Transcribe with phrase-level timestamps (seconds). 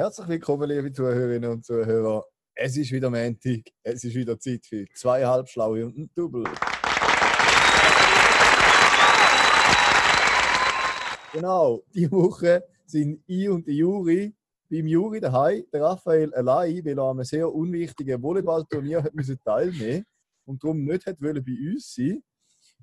[0.00, 2.24] Herzlich willkommen, liebe Zuhörerinnen und Zuhörer.
[2.54, 6.44] Es ist wieder Montag, es ist wieder Zeit für zweieinhalb Schlaue und ein Double.
[11.34, 14.34] Genau, die Woche sind ich und der Juri
[14.70, 19.38] beim Juri daheim, der Raphael allein, weil er an einem sehr unwichtigen Volleyballturnier hat müssen
[19.44, 20.06] teilnehmen
[20.46, 22.22] und darum nicht hat bei uns sein.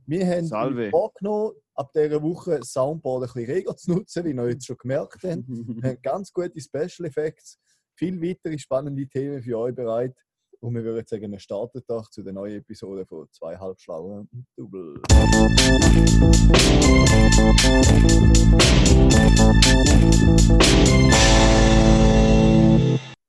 [0.09, 0.89] Wir haben Salve.
[0.89, 5.21] vorgenommen, ab dieser Woche Soundboard ein bisschen reger zu nutzen, wie ihr jetzt schon gemerkt
[5.21, 5.43] habt.
[5.47, 7.59] Wir haben ganz gute Special Effects,
[7.93, 10.15] viele weitere spannende Themen für euch bereit.
[10.61, 14.47] Und wir würden sagen, wir starten doch zu der neuen Episode von Zweieinhalb Schlaue und
[14.55, 15.01] Double.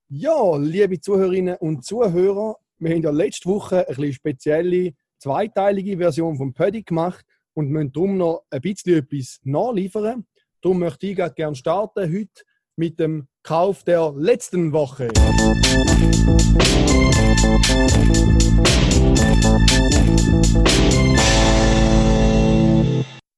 [0.08, 6.36] Ja, liebe Zuhörerinnen und Zuhörer, wir haben ja letzte Woche eine bisschen spezielle zweiteilige Version
[6.36, 10.26] vom Pödi gemacht und müssen darum noch ein bisschen etwas nachliefern.
[10.60, 12.44] Darum möchte ich gerne starten heute
[12.76, 15.08] mit dem Kauf der letzten Woche.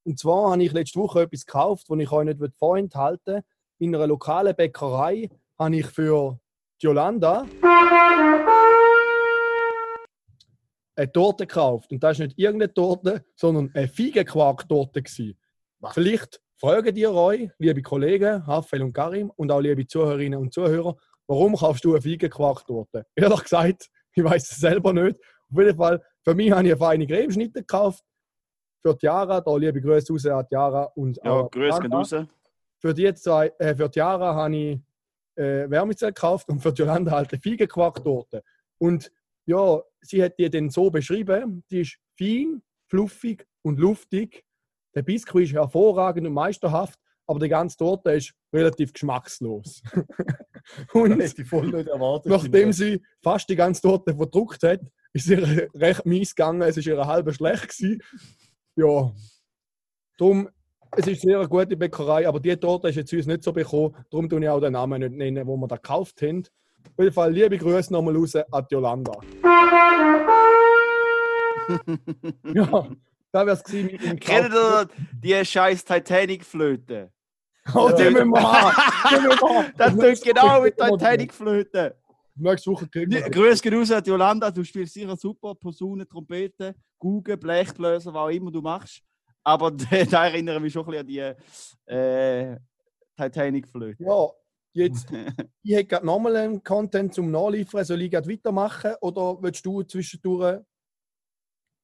[0.03, 3.43] Und zwar habe ich letzte Woche etwas gekauft, das ich euch nicht vorenthalten will.
[3.79, 6.39] In einer lokalen Bäckerei habe ich für
[6.81, 7.45] die Yolanda
[11.01, 11.91] eine Torte gekauft.
[11.91, 15.03] Und das ist nicht irgendeine Torte, sondern eine Feigenquark-Torte.
[15.91, 20.95] Vielleicht fragen ihr euch, liebe Kollegen, Rafael und Karim und auch liebe Zuhörerinnen und Zuhörer,
[21.27, 23.05] warum kaufst du eine Feigenquark-Torte?
[23.15, 25.19] Ehrlich gesagt, ich weiß es selber nicht.
[25.51, 28.03] Auf jeden Fall, für mich habe ich eine feine Cremeschnitte gekauft.
[28.83, 32.01] Für die Jara, da liebe Grüße raus an die Jara und Ja, auch grüß Sandra.
[32.01, 32.27] geht raus.
[32.79, 34.79] Für die, zwei, äh, für die Jara habe ich
[35.35, 38.43] äh, Wärmezell gekauft und für die Jolanda halt eine Feigenquarktorte.
[38.79, 39.11] Und
[39.45, 44.43] ja, sie hat die dann so beschrieben, die ist fein, fluffig und luftig.
[44.95, 49.81] Der Biskuit ist hervorragend und meisterhaft, aber die ganze Torte ist relativ geschmackslos.
[50.93, 51.17] und
[52.25, 54.81] nachdem sie fast die ganze Torte verdruckt hat,
[55.13, 56.61] ist ihr recht mies gegangen.
[56.61, 58.01] Es ist ihr halb schlecht gewesen.
[58.75, 59.13] Ja,
[60.17, 60.49] darum,
[60.91, 63.95] es ist sehr eine gute Bäckerei, aber die Torte ist jetzt uns nicht so bekommen.
[64.09, 66.43] Darum tue ich auch den Namen nicht nennen, wo wir da gekauft haben.
[66.85, 69.13] Auf jeden Fall liebe Grüße nochmal raus an die Yolanda.
[72.53, 72.87] ja,
[73.31, 77.11] das wäre es gewesen mit dem Kennt ihr die scheiß Titanic-Flöte?
[77.73, 78.75] Oh, die müssen wir haben.
[79.09, 79.73] Die müssen wir haben.
[79.77, 81.95] Das tut genau mit Nächste Titanic-Flöte.
[82.35, 83.29] Woche kriegen wir.
[83.29, 88.21] Grüß geht raus an die Yolanda, du spielst sicher super Posaune, Trompete, Gugen, Blechbläser, was
[88.21, 89.01] auch immer du machst.
[89.43, 89.71] Aber
[90.11, 91.37] da erinnere ich mich schon ein bisschen an
[91.87, 92.57] die äh,
[93.15, 94.03] Titanic-Flöte.
[94.03, 94.29] Ja,
[94.73, 95.07] jetzt,
[95.63, 97.83] ich hätte gerade nochmal einen Content zum Nachliefern.
[97.85, 100.61] Soll ich gerade weitermachen oder willst du zwischendurch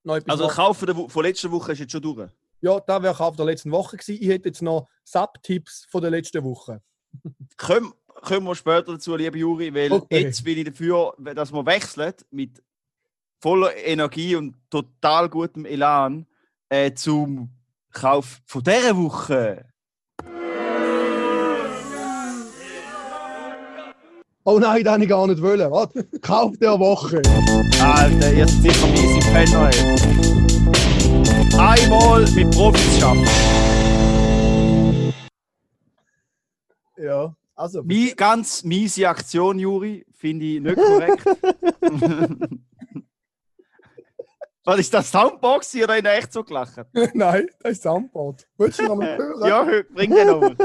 [0.04, 2.30] noch etwas Also, nach- Kaufen der Wo- von letzter Woche ist jetzt schon durch.
[2.60, 4.18] Ja, das wäre Kauf der letzten Woche gewesen.
[4.20, 6.82] Ich hätte jetzt noch Sub-Tipps von der letzten Woche.
[7.56, 10.22] Kommen, kommen wir später dazu, liebe Juri, weil Okay.
[10.22, 12.62] jetzt bin ich dafür, dass wir wechseln mit
[13.40, 16.26] voller Energie und total gutem Elan
[16.68, 17.50] äh, zum
[17.92, 19.67] Kauf von dieser Woche.
[24.50, 25.70] Oh nein, das habe ich gar nicht wollen.
[25.70, 27.20] Warte, Kauf der Woche.
[27.82, 29.68] Alter, ihr seid sicher miese Penner.
[29.68, 29.78] ey.
[31.58, 33.26] Einmal mit Profis schaffen.
[36.96, 37.82] Ja, also.
[37.82, 41.24] Mi ganz miese Aktion, Juri, finde ich nicht korrekt.
[44.68, 46.76] Was ist das Soundbox hier oder in echt so gelacht?
[47.14, 48.46] nein, das ist Soundboard.
[48.58, 49.48] Willst du noch mal hören?
[49.48, 49.64] Ja,
[49.94, 50.54] bring den over.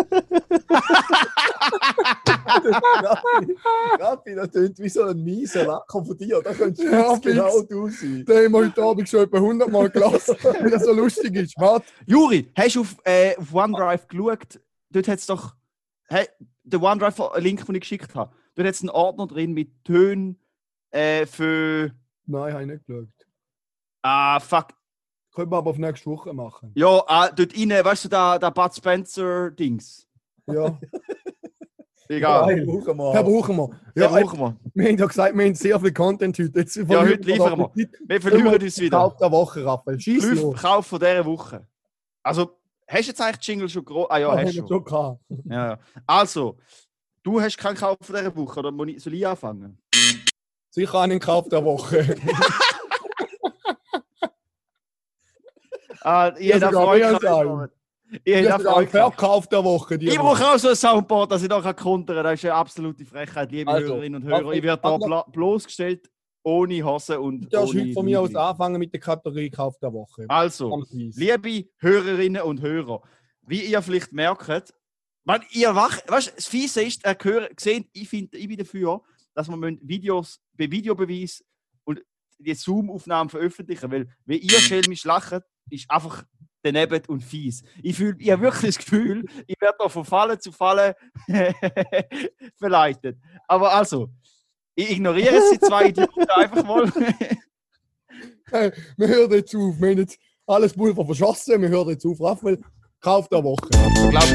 [4.02, 6.42] Rappi, das klingt wie so ein mieser Lacher von dir.
[6.44, 8.26] Da könntest du Ja, genau du sein.
[8.26, 11.54] Den haben wir heute Abend schon etwa 100 Mal gelassen, weil das so lustig ist.
[11.58, 11.86] Warte.
[12.06, 14.60] Juri, hast du auf, äh, auf OneDrive geschaut?
[14.90, 15.56] Dort hat es doch.
[16.10, 16.28] Hey,
[16.64, 18.36] der OneDrive-Link, den ich geschickt habe.
[18.56, 20.42] Dort hat es einen Ordner drin mit Tönen
[20.92, 21.92] äh, für.
[22.26, 23.08] Nein, habe ich nicht geschaut.
[24.04, 24.68] Ah, fuck.
[25.34, 26.72] Können wir aber auf nächste Woche machen.
[26.76, 30.06] Ja, ah, dort rein, weißt du, da, da Bud Spencer-Dings.
[30.46, 30.78] Ja,
[32.10, 32.58] Egal.
[32.58, 33.14] Ja, brauchen wir.
[33.14, 33.70] den brauchen wir.
[33.96, 34.58] Ja, brauchen wir.
[34.74, 36.60] wir haben ja gesagt, wir haben sehr viel Content heute.
[36.60, 37.72] Jetzt Ja, heute liefern wir.
[38.06, 38.98] Wir verlieren uns wieder.
[39.00, 40.00] Kauf der Woche, Raphael.
[40.00, 40.62] Schieß Fünf los.
[40.62, 41.66] Kauf von dieser Woche.
[42.22, 44.08] Also, hast du jetzt eigentlich Jingle schon groß?
[44.10, 44.84] Ah ja, Ja, hast haben du schon.
[44.84, 45.22] gehabt.
[45.46, 45.80] Ja, ja.
[46.06, 46.58] Also,
[47.24, 49.80] du hast keinen Kauf von dieser Woche, oder soll ich anfangen?
[50.70, 52.16] Sicher einen Kauf der Woche.
[56.04, 57.72] Ah, ich Freude mehr als gehabt.
[58.24, 59.16] Ich Das hätte ist ein Freude gehabt.
[59.16, 59.96] Verkauf der Woche.
[59.96, 62.26] Ich brauche auch so ein Soundboard, dass ich da kann kontern kann.
[62.26, 64.54] Das ist eine absolute Frechheit, liebe Also, Hörerinnen und Hörer.
[64.54, 66.10] Ich werde da bloßgestellt,
[66.44, 69.94] ohne Hose und Du darfst heute von mir aus anfangen mit der Kategorie Kauf der
[69.94, 70.26] Woche.
[70.28, 73.02] Also, liebe Hörerinnen und Hörer,
[73.48, 74.74] wie ihr vielleicht merkt,
[75.26, 79.02] Weil ihr wach, weißt das Fiese ist, er gehört, gesehen, ich, find, ich bin dafür,
[79.34, 81.44] dass man Videos bei Videobeweis
[81.86, 82.04] und
[82.38, 86.24] die Zoom-Aufnahmen veröffentlichen, weil wenn ihr schelmisch lacht, ist einfach
[86.64, 87.64] daneben und fies.
[87.82, 90.96] Ich, fühl, ich habe wirklich das Gefühl, ich werde da von Falle zu Falle
[92.58, 93.18] verleitet.
[93.48, 94.10] Aber also,
[94.76, 96.92] ich ignoriere die zwei Idioten einfach mal.
[98.50, 99.80] Hey, wir hören jetzt auf.
[99.80, 101.62] Wir haben jetzt alles Pulver verschossen.
[101.62, 102.20] Wir hören jetzt auf.
[102.20, 102.60] Raphael,
[103.00, 103.70] kauf der Woche.
[103.72, 104.34] Ich glaube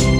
[0.00, 0.13] nicht.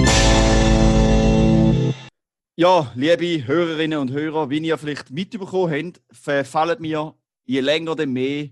[2.57, 7.13] Ja, liebe Hörerinnen und Hörer, wie ihr vielleicht mitbekommen habt, verfallen wir
[7.43, 8.47] je länger, denn mehr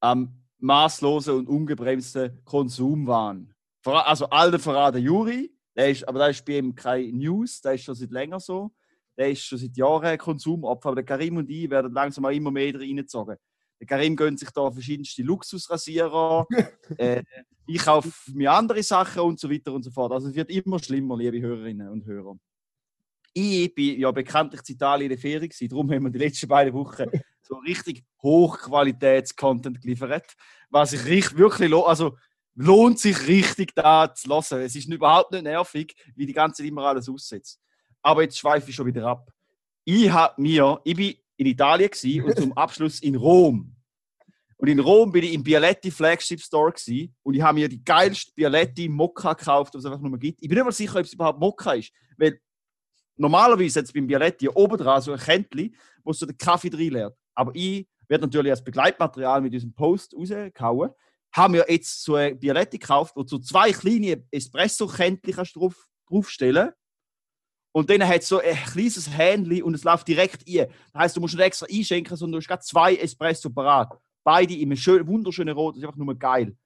[0.00, 3.52] am maßlosen und ungebremsten Konsumwahn.
[3.84, 7.84] Also allen der Juri, der ist, aber da ist bei ihm keine News, der ist
[7.84, 8.72] schon seit länger so.
[9.18, 12.50] Der ist schon seit Jahren Konsumopfer, aber der Karim und ich werden langsam auch immer
[12.50, 13.36] mehr reingezogen.
[13.78, 16.46] Der Karim gönnt sich da verschiedenste Luxusrasierer,
[16.96, 17.22] äh,
[17.66, 20.12] ich kaufe mir andere Sachen und so weiter und so fort.
[20.12, 22.38] Also es wird immer schlimmer, liebe Hörerinnen und Hörer.
[23.34, 26.48] Ich bin ja bekanntlich in Italien in der Ferien gewesen, darum haben wir die letzten
[26.48, 27.04] beiden Wochen
[27.42, 30.34] so richtig Hochqualitäts-Content geliefert,
[30.70, 32.16] was sich richtig, wirklich lo also
[32.54, 34.62] lohnt sich richtig da zu hören.
[34.62, 37.60] Es ist überhaupt nicht nervig, wie die ganze Zeit immer alles aussetzt.
[38.02, 39.30] Aber jetzt schweife ich schon wieder ab.
[39.84, 43.74] Ich habe mir, ich bin in Italien gewesen und zum Abschluss in Rom.
[44.56, 47.82] Und in Rom bin ich im Bialetti Flagship Store gewesen, und ich habe mir die
[47.82, 50.40] geilste Bialetti Mokka gekauft, was es einfach nur gibt.
[50.40, 52.38] Ich bin nicht mal sicher, ob es überhaupt Mokka ist, weil
[53.16, 55.74] normalerweise es beim Bialetti oben dran so ein Käntchen,
[56.04, 57.16] wo so den Kaffee drin leert.
[57.34, 60.90] Aber ich werde natürlich als Begleitmaterial mit diesem Post rausgehauen.
[61.34, 65.88] Haben wir jetzt so ein Bialetti gekauft, wo so zwei kleine Espresso-Käntchen kannst du drauf,
[66.08, 66.72] draufstellen
[67.72, 70.68] und dann hat es so ein kleines Hähnchen und es läuft direkt ein.
[70.92, 73.98] Das heisst, du musst nicht extra einschenken, sondern du hast gerade zwei Espresso parat.
[74.22, 75.74] Beide in einem schön, wunderschönen Rot.
[75.74, 76.56] Das ist einfach nur geil.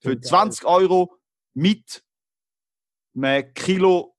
[0.00, 0.20] Für Geil.
[0.20, 1.14] 20 Euro
[1.54, 2.04] mit
[3.16, 4.15] einem Kilo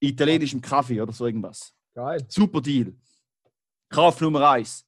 [0.00, 1.74] italienischem Kaffee oder so irgendwas.
[1.94, 2.24] Geil.
[2.28, 2.94] Super Deal.
[3.88, 4.86] Kauf Nummer eins.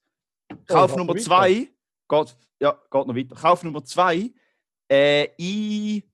[0.66, 1.68] Kauf geht Nummer zwei.
[2.08, 3.34] Geht, ja, geht noch weiter.
[3.34, 4.30] Kauf Nummer zwei.
[4.90, 6.04] Äh, ich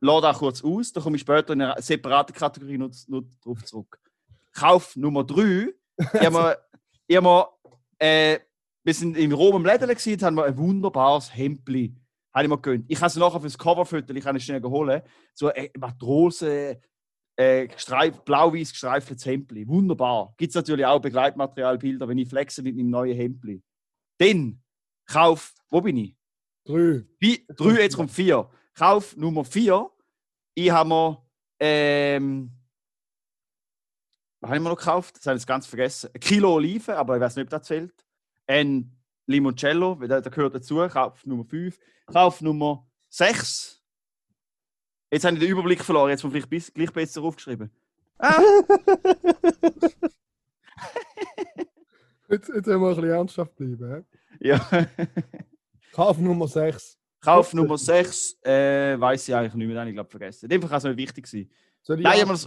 [0.00, 0.92] lade da kurz aus.
[0.92, 3.98] Da komme ich später in einer separaten Kategorie noch, noch drauf zurück.
[4.52, 5.68] Kauf Nummer drei.
[6.00, 6.32] Hab
[7.08, 7.48] mir
[7.98, 8.38] äh,
[8.84, 11.94] wir sind in Rom im Läden gewesen, haben wir ein wunderbares Hemdli.
[12.32, 12.84] Habe ich mir gegönnt.
[12.88, 15.02] Ich habe es nachher fürs Coverfoto, ich kann es schnell holen.
[15.34, 16.80] So eine Matrose,
[17.38, 19.66] äh, gestreif, blau-weiß gestreiftes Hemdli.
[19.68, 20.34] Wunderbar.
[20.36, 23.62] Gibt es natürlich auch Begleitmaterialbilder, wenn ich flexe mit meinem neuen Hemdli.
[24.18, 24.60] Dann
[25.06, 26.16] kauf, wo bin ich?
[26.64, 27.04] Drei.
[27.20, 28.50] Wie, drei, jetzt kommt vier.
[28.74, 29.88] Kauf Nummer vier.
[30.54, 31.24] Ich habe mir,
[31.60, 32.50] ähm,
[34.40, 35.16] was haben wir noch gekauft?
[35.16, 36.10] Das habe ich jetzt ganz vergessen.
[36.12, 38.04] Ein Kilo Oliven, aber ich weiß nicht, ob das zählt.
[38.48, 40.76] Ein Limoncello, der gehört dazu.
[40.88, 41.78] Kauf Nummer 5.
[42.06, 43.77] Kauf Nummer 6.
[45.10, 46.10] Jetzt habe ich den Überblick verloren.
[46.10, 47.70] Jetzt muss ich vielleicht gleich besser aufgeschrieben.
[48.18, 48.40] Ah,
[52.30, 54.04] Jetzt, jetzt haben wir ein bisschen ernsthaft bleiben.
[54.40, 54.60] ja.
[55.92, 56.98] Kauf Nummer 6.
[57.20, 60.44] Kauf Nummer 6, äh, weiß ich eigentlich nicht mehr, den habe ich glaube vergessen.
[60.44, 61.50] In dem Fall kann es nicht wichtig sein.
[61.88, 62.38] Nein?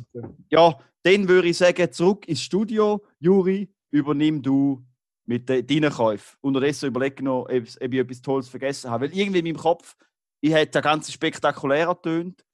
[0.49, 3.03] Ja, dann würde ich sagen, zurück ins Studio.
[3.19, 4.85] Juri, übernimm du
[5.25, 6.37] mit de, deinen Käufen.
[6.41, 9.05] Unterdessen überlege noch, ob, ob ich etwas Tolles vergessen habe.
[9.05, 9.97] Weil irgendwie in meinem Kopf,
[10.39, 12.45] ich hätte das Ganze spektakulärer tönt,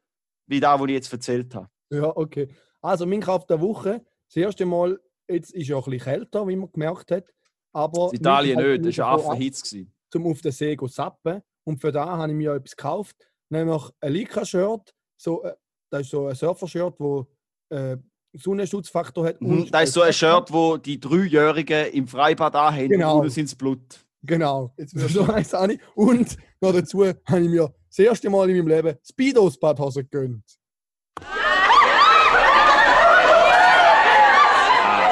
[0.47, 1.67] wie das, was ich jetzt erzählt habe.
[1.91, 2.47] Ja, okay.
[2.81, 4.03] Also, mein Kauf der Woche.
[4.27, 4.99] Das erste Mal,
[5.29, 7.25] jetzt ist ja ein bisschen kälter, wie man gemerkt hat.
[7.73, 9.61] Aber In Italien nicht, das war Affenhitz.
[9.63, 9.93] gewesen.
[10.11, 11.41] zum auf den See zu zappen.
[11.65, 13.15] Und für da habe ich mir etwas gekauft,
[13.49, 14.93] nämlich ein Leica-Shirt.
[15.19, 15.53] So, äh,
[15.91, 17.27] das ist so ein Surfer-Shirt, wo
[17.69, 17.97] äh,
[18.33, 19.41] Sonnenschutzfaktor hat.
[19.41, 23.19] Mhm, und Das ist so ein Shirt, wo die Dreijährigen im Freibad anhaben Genau.
[23.21, 24.05] und sind Blut.
[24.23, 25.81] Genau, so heisst es auch nicht.
[25.95, 30.43] Und noch dazu habe ich mir das erste Mal in meinem Leben Speedos Badhose gegönnt.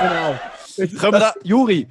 [0.01, 0.39] Genau.
[0.77, 1.87] Können wir da, Juri,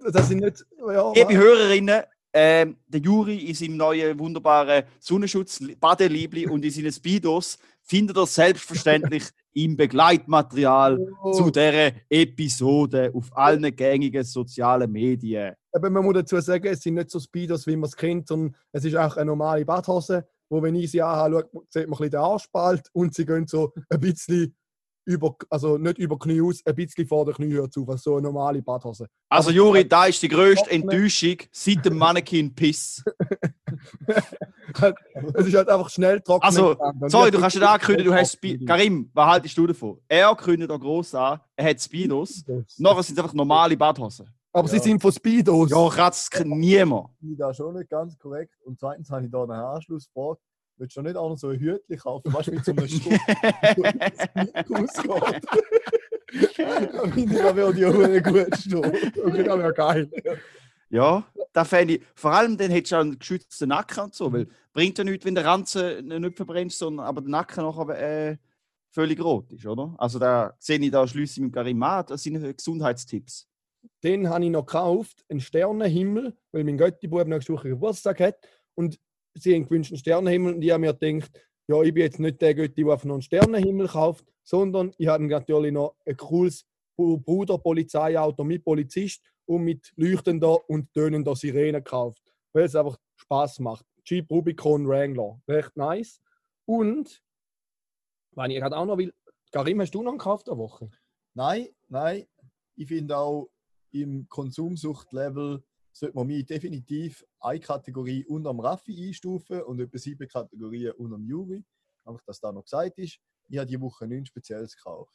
[0.00, 0.64] Das, das sind nicht.
[0.78, 2.02] Ja, liebe Hörerinnen,
[2.32, 8.26] ähm, der Juri in seinem neuen wunderbaren Sonnenschutz Badeliebli und in seinen Speedos findet er
[8.26, 9.24] selbstverständlich
[9.54, 11.32] im Begleitmaterial Oh.
[11.32, 15.54] zu dieser Episode auf allen gängigen sozialen Medien.
[15.72, 18.54] Aber man muss dazu sagen, es sind nicht so Speedos, wie man es kennt, sondern
[18.72, 22.10] es ist auch eine normale Badhose, wo, wenn ich sie anschaue, sieht man ein bisschen
[22.10, 24.54] den Arschspalt und sie gehen so ein bisschen
[25.04, 28.22] über, also nicht über Knie aus, ein bisschen vor der Kniehöhe zu, was so eine
[28.22, 29.06] normale Badhose.
[29.28, 33.02] Also Juri, da ist die grösste Trockene- Enttäuschung seit dem Mannequin Piss.
[35.34, 36.44] Es ist halt einfach schnell trocken.
[36.44, 36.76] Also,
[37.08, 38.32] Sorry, du kannst nicht ankündigen, du hast.
[38.32, 38.66] Speed.
[38.66, 39.98] Karim, was haltest du davon?
[40.08, 42.44] Er kündigt da gross an, er hat Speedos.
[42.78, 44.28] Nachher sind es einfach normale Badhosen.
[44.52, 44.82] Aber sie Ja.
[44.82, 45.70] sind von Speedos.
[45.70, 47.08] Ja, kratzt niemand.
[47.20, 48.54] Ich da schon nicht ganz korrekt.
[48.64, 50.38] Und zweitens habe ich da eine Anschlussfrage.
[50.82, 53.06] Willst du nicht auch noch so ein Hütchen kaufen, weißt du, mit so einem Stoff,
[55.08, 55.44] ausgeht?
[56.66, 58.84] Da finde ich, ich auch einen gut stehen.
[59.24, 60.10] Okay, das wäre geil.
[60.90, 62.02] Ja, da fände ich.
[62.16, 65.24] Vor allem dann hättest du auch einen geschützten Nacken und so, weil bringt ja nichts,
[65.24, 68.36] wenn der Ranzen nicht verbrennst, sondern aber der Nacken nachher äh,
[68.90, 69.94] völlig rot ist, oder?
[69.98, 73.46] Also da sehe ich da ich mit Karim an, das sind Gesundheitstipps.
[74.02, 78.36] Den habe ich noch gekauft, einen Sternenhimmel, weil mein Götti-Bub nächste Woche Geburtstag hat.
[78.74, 78.98] Und
[79.34, 80.54] sie haben gewünscht einen Sternenhimmel.
[80.54, 81.30] Und ich habe mir gedacht,
[81.68, 85.06] ja, ich bin jetzt nicht der Götti, der einfach noch einen Sternenhimmel kauft, sondern ich
[85.06, 92.22] habe natürlich noch ein cooles Bruder-Polizeiauto mit Polizist und mit leuchtender und tönender Sirene gekauft,
[92.52, 93.86] weil es einfach Spaß macht.
[94.04, 95.40] Jeep Rubicon Wrangler.
[95.48, 96.20] Recht nice.
[96.64, 97.22] Und,
[98.32, 99.12] wenn ich gerade auch noch will,
[99.52, 100.90] Karim, hast du noch einen gekauft der Woche?
[101.34, 102.26] Nein, nein.
[102.74, 103.50] Ich finde auch
[103.90, 105.62] im Konsumsuchtlevel
[105.92, 111.16] sollte man mich definitiv eine Kategorie unter dem Raffi einstufen und etwa sieben Kategorien unter
[111.16, 111.64] dem Juri.
[112.04, 113.18] Einfach, dass da noch gesagt ist.
[113.48, 115.14] Ich habe diese Woche nichts Spezielles gekauft.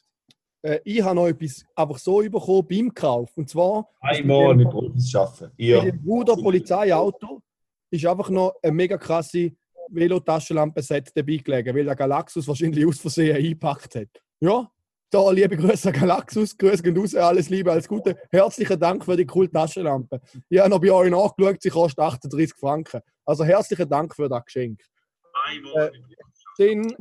[0.62, 3.36] Äh, ich habe noch etwas einfach so bekommen beim Kauf.
[3.36, 5.48] Und zwar Einmal mit Profis arbeiten.
[5.56, 5.80] bei Ihr.
[5.82, 7.42] dem Bruder Polizeiauto
[7.90, 9.52] ist einfach noch eine mega krasse
[9.90, 14.22] Velotaschenlampe-Set dabei gelegen, weil der Galaxus wahrscheinlich aus Versehen eingepackt hat.
[14.40, 14.70] Ja,
[15.10, 18.16] da liebe Grüße Galaxus, Grüße gehen raus, alles Liebe, alles Gute.
[18.30, 20.20] Herzlichen Dank für die coole Taschenlampe.
[20.48, 23.00] Ich habe noch bei euch nachgeschaut, sie kostet 38 Franken.
[23.24, 24.80] Also herzlichen Dank für das Geschenk.
[25.76, 25.90] Äh,
[26.58, 26.94] Dann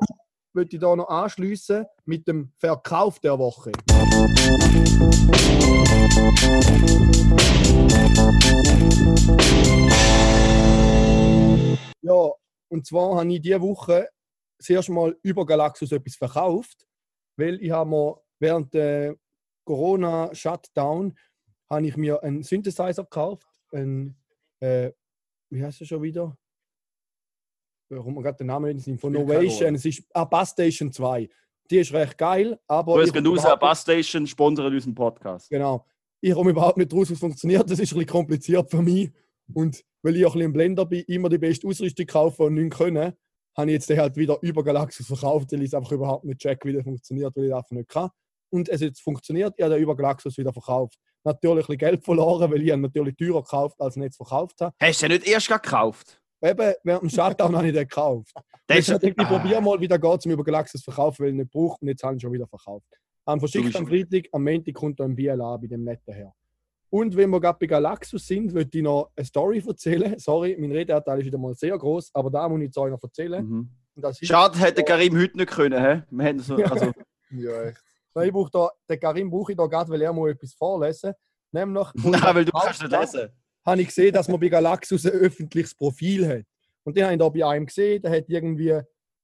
[0.54, 3.72] würde ich da noch anschließen mit dem Verkauf der Woche.
[12.02, 12.32] Ja,
[12.70, 14.08] und zwar habe ich diese Woche
[14.58, 16.87] das erste Mal über Galaxus etwas verkauft,
[17.38, 19.16] weil ich habe mir während der
[19.66, 21.18] Corona-Shutdown
[21.70, 24.16] habe ich mir einen Synthesizer gekauft, ein,
[24.60, 24.92] äh,
[25.50, 26.38] wie heißt er schon wieder?
[27.90, 31.30] Kommt mir gerade den Sinn, von Spielt keine Novation, es ist ah, Bass Station 2.
[31.70, 32.96] Die ist recht geil, aber...
[32.96, 35.50] Grüß gehen komme raus, überhaupt nicht- Bus Station sponsert unseren Podcast.
[35.50, 35.86] Genau.
[36.22, 37.70] Ich komme überhaupt nicht raus, es funktioniert.
[37.70, 39.12] Das ist ein bisschen kompliziert für mich.
[39.54, 42.54] Und weil ich auch ein bisschen im Blender bin, immer die beste Ausrüstung kaufen und
[42.56, 43.14] nicht können,
[43.58, 46.40] habe ich jetzt den halt wieder über Galaxus verkauft, weil ich es einfach überhaupt nicht
[46.40, 48.10] check, wie das funktioniert, weil ich das einfach nicht kann.
[48.50, 50.98] Und es jetzt funktioniert, ich habe den über Galaxus wieder verkauft.
[51.24, 54.18] Natürlich ein bisschen Geld verloren, weil ich ihn natürlich teurer gekauft als ich ihn jetzt
[54.18, 54.74] verkauft habe.
[54.82, 56.22] Hast du den nicht erst gekauft?
[56.42, 58.32] Eben, während dem Shutdown habe ich den gekauft.
[58.70, 59.26] Ich ist, ich Ah.
[59.26, 61.88] probiere mal, wie der geht, zum über Galaxus verkaufen, weil ich ihn nicht brauche und
[61.88, 62.86] jetzt habe ich ihn schon wieder verkauft.
[63.26, 66.32] Am verschickt am Freitag, am Montag kommt er im BLA bei dem netten her.
[66.90, 70.18] Und wenn wir gerade bei Galaxus sind, würde ich noch eine Story erzählen.
[70.18, 73.04] Sorry, mein Redeanteil ist wieder mal sehr groß, aber da muss ich jetzt euch noch
[73.04, 73.46] erzählen.
[73.46, 73.70] Mhm.
[74.22, 75.84] Schade, hätte Karim heute nicht können.
[75.84, 76.02] He?
[76.10, 76.92] Wir hätten so, also,
[77.32, 77.84] Ja, echt.
[78.14, 81.14] Nein, ich brauche da, den Karim brauche ich da gerade, weil er mal etwas vorlesen
[81.52, 83.30] Nämlich, nein, weil du kannst nicht lesen.
[83.66, 86.46] habe ich gesehen, dass man bei Galaxus ein öffentliches Profil hat.
[86.84, 88.80] Und den habe ich da bei einem gesehen, der hat irgendwie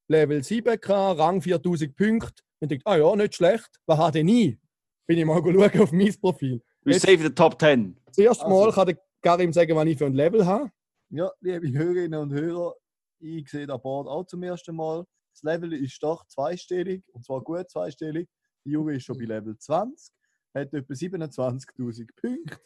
[0.07, 2.43] Level 7 gehabt, Rang 4000 Punkte.
[2.59, 4.59] Und ich dachte, ah ja, nicht schlecht, was hat er nie?
[5.05, 6.61] Bin ich mal schauen auf mein Profil.
[6.83, 7.95] Wir Jetzt- save the Top 10.
[8.05, 8.71] Das erste Mal Also.
[8.71, 10.69] kann der Karim sagen, was ich für ein Level habe.
[11.09, 12.75] Ja, liebe Hörerinnen und Hörer,
[13.19, 15.05] ich sehe das Board auch zum ersten Mal.
[15.33, 18.27] Das Level ist doch zweistellig, und zwar gut zweistellig.
[18.65, 20.13] Der Juri ist schon bei Level 20,
[20.53, 22.57] hat etwa 27.000 Punkte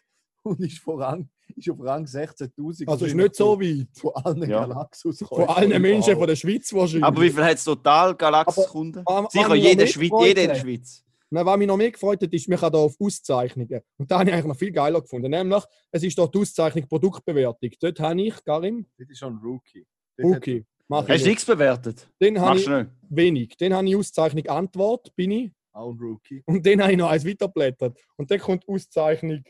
[0.43, 2.87] und ist, vor Rang, ist auf Rang 16.000.
[2.89, 3.87] Also ist nicht so weit.
[3.97, 4.65] Von allen Ja.
[4.65, 5.19] Galaxus.
[5.19, 7.03] Von allen Menschen von der Schweiz wahrscheinlich.
[7.03, 9.03] Aber wie viel hat es total Galaxus-Kunden?
[9.29, 11.03] Sicher, jeder, Schweiz, jeder in der Schweiz.
[11.29, 13.81] Nein, was mich noch mehr gefreut hat, ist, wir kann da auf Auszeichnungen.
[13.97, 15.29] Und da habe ich eigentlich noch viel geiler gefunden.
[15.29, 17.69] Nämlich, es ist dort die Auszeichnung Produktbewertung.
[17.81, 19.85] Dort habe ich, Karim, Das ist schon ein Rookie.
[20.17, 21.25] Dort hat- okay, mache Hast du nicht.
[21.25, 22.07] nichts bewertet?
[22.21, 22.89] Den habe ich nicht?
[23.09, 23.57] wenig.
[23.57, 25.51] Den habe ich Auszeichnung Antwort, bin ich.
[25.73, 26.41] Auch ein Rookie.
[26.45, 27.99] Und den habe ich noch eins weiterblättert.
[28.15, 29.43] Und dann kommt Auszeichnung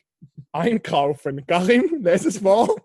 [0.52, 1.46] Einkaufen.
[1.46, 2.76] Karim, lese es vor.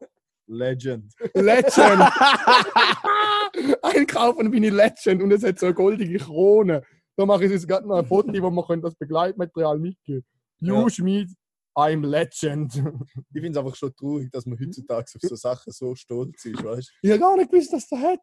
[0.46, 1.14] Legend.
[1.34, 2.02] Legend.
[3.82, 6.82] Einkaufen bin ich Legend und es hat so eine goldige Krone.
[7.16, 10.24] Da mache ich jetzt gerade noch ein Foto, wo man das Begleitmaterial mitgeben
[10.60, 10.90] You Ja.
[10.90, 11.28] Schmied,
[11.76, 12.74] I'm Legend.
[12.76, 16.62] Ich finde es einfach schon traurig, dass man heutzutage auf so Sachen so stolz ist,
[16.62, 16.92] weißt du?
[17.02, 18.20] Ich habe gar nicht gewusst, dass das hat.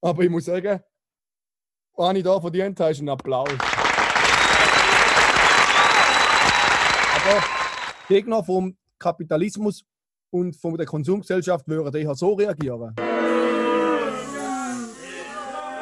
[0.00, 0.80] Aber ich muss sagen,
[1.94, 3.50] was ich da verdient habe, ist ein Applaus.
[7.16, 7.44] Aber
[8.08, 9.84] Gegner vom Kapitalismus
[10.30, 12.94] und von der Konsumgesellschaft würden eher so reagieren.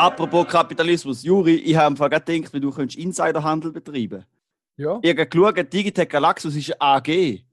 [0.00, 4.25] Apropos Kapitalismus, Juri, ich habe gerade gedacht, wie du könntest Insiderhandel betreiben
[4.78, 4.99] Ja?
[5.02, 7.45] Ich habe geschaut, Digitec Galaxus ist eine AG.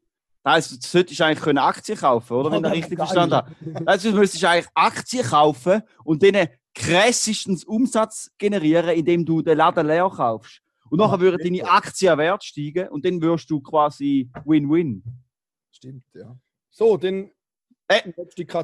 [0.44, 2.50] Das heisst, du solltest eigentlich können Aktien kaufen, oder?
[2.50, 3.06] Wenn ich Oh, das richtig geil.
[3.06, 3.56] verstanden habe.
[3.84, 9.58] Das heisst, du müsstest eigentlich Aktien kaufen und denen krassestens Umsatz generieren, indem du den
[9.58, 10.62] Laden leer kaufst.
[10.90, 15.04] Und nachher würden deine Aktien Wert steigen und dann wirst du quasi Win-Win.
[15.70, 16.34] Stimmt, ja.
[16.70, 17.30] So, dann.
[17.90, 18.12] Äh.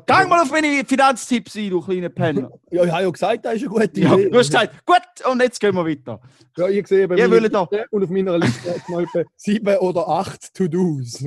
[0.06, 2.51] Gang mal auf meine Finanztipps ein, du kleiner Penner.
[2.72, 4.30] Ja, ich habe ja gesagt, das ist eine gute Ja, Idee.
[4.30, 6.22] du hast gesagt, gut, und jetzt gehen wir weiter.
[6.58, 7.68] Ja, ich sehe bei wollt da.
[7.92, 11.25] Und auf meiner Liste mal etwa sieben oder acht To-Dos.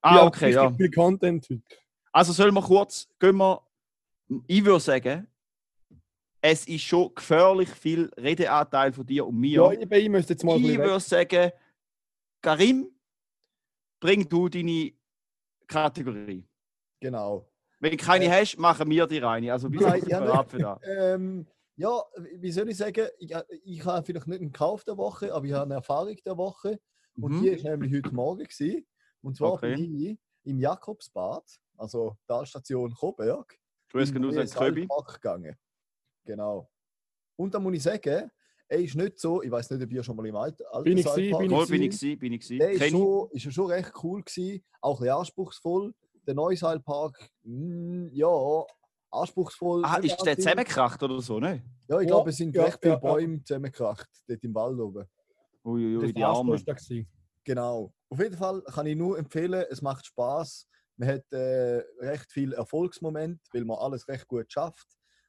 [0.00, 0.72] Ah, okay, ja.
[0.72, 1.62] Viel Content heute.
[2.12, 3.62] Also sollen wir kurz, gehen wir,
[4.46, 5.26] ich würde sagen,
[6.40, 9.62] es ist schon gefährlich viel Redeanteil von dir und mir.
[9.62, 11.52] Ja, ich, ihm müsste jetzt mal ich würde sagen,
[12.40, 12.88] Karim,
[14.00, 14.92] bring du deine
[15.66, 16.46] Kategorie.
[17.00, 17.46] Genau.
[17.80, 18.30] Wenn du keine Äh.
[18.42, 19.52] hast, machen wir die reine.
[19.52, 20.78] Also Nein, sind ja, bereit für das.
[20.84, 22.02] Ähm, ja,
[22.36, 23.08] wie soll ich sagen?
[23.18, 26.36] Ich, ich habe vielleicht nicht einen Kauf der Woche, aber ich habe eine Erfahrung der
[26.36, 26.78] Woche.
[27.16, 27.42] Und Mhm.
[27.42, 28.44] die ist nämlich heute Morgen.
[28.44, 28.86] Gewesen.
[29.22, 29.74] Und zwar Okay.
[29.76, 31.44] bin ich im Jakobsbad,
[31.78, 33.56] also Talstation Coburg,
[33.90, 34.86] Grüß genug als Köbi.
[35.14, 35.56] Gegangen.
[36.24, 36.70] Genau.
[37.36, 38.30] Und da muss ich sagen,
[38.68, 41.06] er ist nicht so, ich weiß nicht, ob ihr schon mal im alten Bin ich
[41.06, 42.46] Salzbach- bin ich bin ich bin ich.
[42.48, 42.92] Der ist, Kenn ich.
[42.92, 45.94] schon, ist ja schon recht cool gewesen, auch ein bisschen anspruchsvoll.
[46.26, 48.64] Der Neuseilpark, mm, ja,
[49.10, 49.84] anspruchsvoll.
[49.84, 51.62] Ah, ist der zusammengekracht oder so, ne?
[51.88, 53.08] Ja, ich Ja, glaube, es sind ja, recht viele ja, ja.
[53.12, 55.06] Bäume zusammengekracht, dort im Wald oben.
[55.64, 56.62] Uiuiui, Das die war Arme.
[57.44, 57.92] Genau.
[58.08, 60.68] Auf jeden Fall kann ich nur empfehlen, es macht Spaß.
[60.96, 64.86] Man hat äh, recht viel Erfolgsmoment, weil man alles recht gut schafft.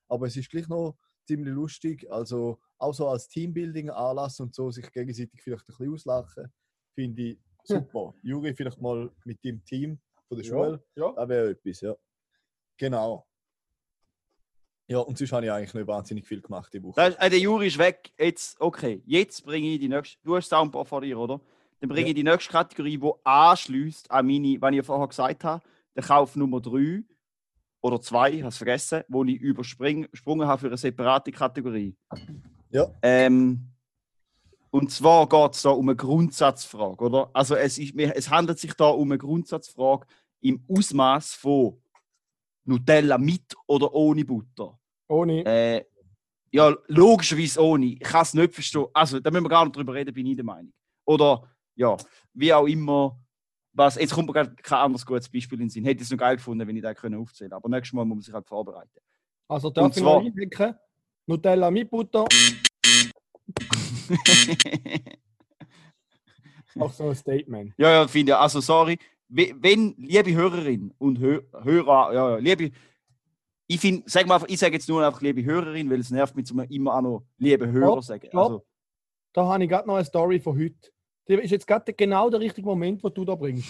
[0.07, 2.11] Aber es ist gleich noch ziemlich lustig.
[2.11, 6.51] Also auch so als Teambuilding-Anlass und so sich gegenseitig vielleicht ein bisschen auslachen,
[6.93, 8.13] finde ich super.
[8.23, 9.99] Juri, vielleicht mal mit dem Team
[10.31, 10.83] von der Schule.
[10.95, 11.11] Ja.
[11.11, 11.93] Das wäre etwas, ja.
[12.77, 13.27] Genau.
[14.87, 16.93] Ja, und sonst habe ich eigentlich nicht wahnsinnig viel gemacht die Woche.
[16.95, 18.11] Da ist, äh, der Juri ist weg.
[18.17, 20.17] Jetzt, okay, jetzt bringe ich die nächste.
[20.23, 21.41] Du hast Soundbar vor dir, oder?
[21.81, 22.07] Dann bringe Ja.
[22.09, 25.63] ich die nächste Kategorie, die anschließt an meine, was ich vorher gesagt habe,
[25.95, 27.03] der Kauf Nummer 3
[27.81, 30.07] oder 2, ich habe es vergessen, wo ich übersprungen
[30.47, 31.95] habe für eine separate Kategorie.
[32.69, 32.87] Ja.
[33.01, 33.67] Ähm,
[34.71, 37.29] und zwar geht es da um eine Grundsatzfrage, oder?
[37.33, 40.07] Also es, ist, es handelt sich da um eine Grundsatzfrage
[40.41, 41.81] im Ausmaß von
[42.65, 44.77] Nutella mit oder ohne Butter.
[45.07, 45.45] Ohne.
[45.45, 45.85] Äh,
[46.51, 47.85] ja, logischerweise ohne.
[47.87, 48.85] Ich kann es nicht verstehen.
[48.93, 50.73] Also, da müssen wir gar nicht drüber reden, bin ich der Meinung.
[51.05, 51.43] Oder,
[51.75, 51.95] ja,
[52.33, 53.17] wie auch immer.
[53.73, 55.85] Was, jetzt kommt mir gerade kein anderes gutes Beispiel in den Sinn.
[55.85, 57.55] Hätte ich es noch geil gefunden, wenn ich das können aufzählen könnte.
[57.65, 58.99] Aber nächstes Mal muss man sich halt vorbereiten.
[59.47, 60.75] Also darf und ich zwar- einwirken?
[61.25, 62.25] Nutella mit Butter.
[66.79, 67.73] Auch so ein Statement.
[67.77, 68.37] ja, ja, finde ich.
[68.37, 68.97] Also, sorry.
[69.33, 72.71] We- Wenn, liebe Hörerin und Hö Hörer, ja, ja, liebe.
[73.67, 76.45] Ich finde, sag mal, ich sage jetzt nur einfach liebe Hörerin, weil es nervt mich,
[76.45, 78.27] zu immer auch noch liebe Hörer sagen.
[78.27, 78.41] stopp.
[78.43, 78.65] Also,
[79.31, 80.75] Da habe ich gerade noch eine Story von heute.
[81.25, 83.69] Das ist jetzt gerade genau der richtige Moment, wo du da bringst.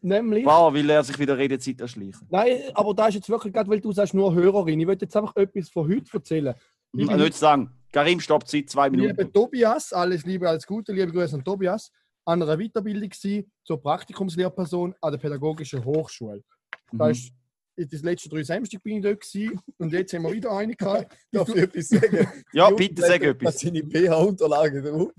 [0.00, 0.44] Nämlich.
[0.44, 2.28] wow, will er sich wieder Redezeit erschleichen.
[2.30, 4.78] Nein, aber da ist jetzt wirklich gerade, weil du sagst, nur Hörerin.
[4.78, 6.54] Ich wollte jetzt einfach etwas von heute erzählen.
[6.92, 9.08] Ich will nicht sagen, Karim stoppt Zeit zwei Minuten.
[9.16, 11.90] Liebe Tobias, alles Liebe, alles Gute, liebe Grüße an Tobias.
[12.28, 16.44] An einer Weiterbildung gewesen, zur Praktikumslehrperson an der Pädagogischen Hochschule.
[16.92, 17.10] Da Mhm.
[17.12, 17.32] ist,
[17.76, 20.74] ist das letzte drei Samstag bin ich dort gewesen, und jetzt haben wir wieder eine
[20.76, 21.16] gehabt.
[21.32, 22.28] Darf ich etwas sagen?
[22.52, 23.54] Ja, Die bitte sag etwas.
[23.54, 25.10] hat seine PH-Unterlagen drauf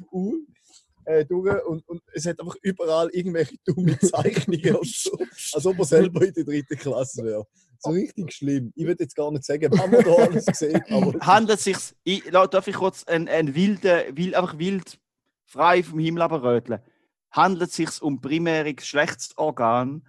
[1.05, 5.17] äh, durch und, und es hat einfach überall irgendwelche dumme Zeichnungen und so.
[5.53, 7.47] Als ob er selber in der dritten Klasse wäre.
[7.79, 8.71] So richtig schlimm.
[8.75, 12.23] Ich würde jetzt gar nicht sagen, was man da alles gesehen aber Handelt sich, ich,
[12.29, 14.99] darf ich kurz ein, ein wilde, wild, einfach wild
[15.45, 16.79] frei vom Himmel röteln?
[17.31, 20.03] Handelt es sich um primäre Geschlechtsorgan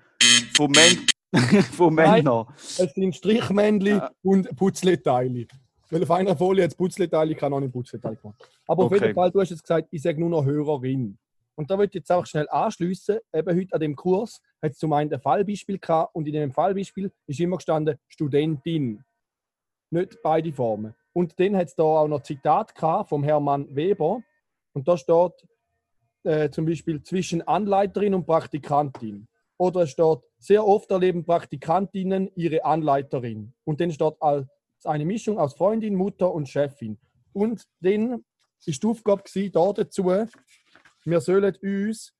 [0.56, 1.06] von, Men
[1.72, 1.94] von.
[1.94, 2.46] Männern?
[2.56, 4.10] Es sind Strichmännchen Ja.
[4.22, 5.46] und Putzleteile.
[5.90, 8.36] Weil auf einer Folie jetzt Putzleteile, ich kann auch nicht Putzleteile gemacht.
[8.66, 9.02] Aber auf Okay.
[9.06, 11.18] jeden Fall, du hast jetzt gesagt, ich sage nur noch Hörerin.
[11.56, 13.18] Und da würde ich jetzt auch schnell anschließen.
[13.34, 16.52] Eben heute an dem Kurs hat es zum einen ein Fallbeispiel gehabt und in dem
[16.52, 19.04] Fallbeispiel ist immer gestanden Studentin.
[19.90, 20.94] Nicht beide Formen.
[21.12, 24.22] Und dann hat es da auch noch Zitat gehabt vom Hermann Weber.
[24.72, 25.32] Und da steht
[26.24, 29.26] äh, zum Beispiel zwischen Anleiterin und Praktikantin.
[29.58, 33.52] Oder es steht, sehr oft erleben Praktikantinnen ihre Anleiterin.
[33.64, 34.46] Und dann steht als
[34.84, 36.98] eine Mischung aus Freundin, Mutter und Chefin.
[37.32, 38.24] Und dann
[38.64, 40.04] ist die Aufgabe gewesen, da dazu,
[41.04, 42.14] wir sollen uns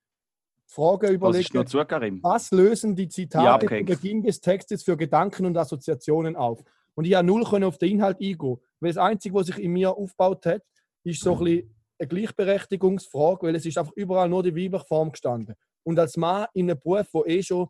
[0.67, 3.89] Fragen überlegen, zu, was lösen die Zitate abgehängt.
[3.89, 6.63] Beginn des Textes für Gedanken und Assoziationen auf?
[6.95, 8.59] Und ich habe null können auf den Inhalt eingehen.
[8.79, 10.63] Weil das Einzige, was sich in mir aufgebaut hat,
[11.03, 15.13] ist so ein bisschen eine Gleichberechtigungsfrage, weil es ist einfach überall nur die weibliche Form
[15.13, 15.55] gestanden.
[15.83, 17.69] Und als Mann in einem Beruf, wo eh schon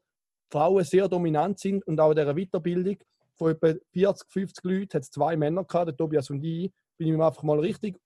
[0.50, 2.96] Frauen sehr dominant sind und auch in dieser Weiterbildung
[3.36, 7.08] von etwa 40, 50 Leuten hat es zwei Männer gehabt, der Tobias und ich, bin
[7.08, 7.98] ich mir einfach mal richtig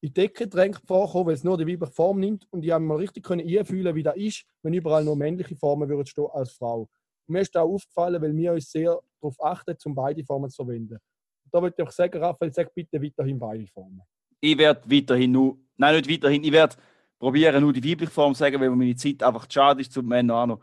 [0.00, 2.84] in die Decke gedrängt vorgekommen, weil es nur die weibliche Form nimmt und ich habe
[2.84, 6.52] mal richtig können einfühlen, wie das ist, wenn überall nur männliche Formen würden stehen als
[6.52, 6.82] Frau.
[6.82, 10.50] Und mir ist das auch aufgefallen, weil wir uns sehr darauf achten, um beide Formen
[10.50, 10.94] zu verwenden.
[11.44, 14.02] Und da würde ich auch sagen, Raphael, sag bitte weiterhin beide Formen.
[14.40, 16.76] Ich werde weiterhin nur, nein, nicht weiterhin, ich werde
[17.18, 20.02] probieren, nur die weibliche Form zu sagen, weil meine Zeit einfach zu schade ist, zu
[20.02, 20.60] Männern auch noch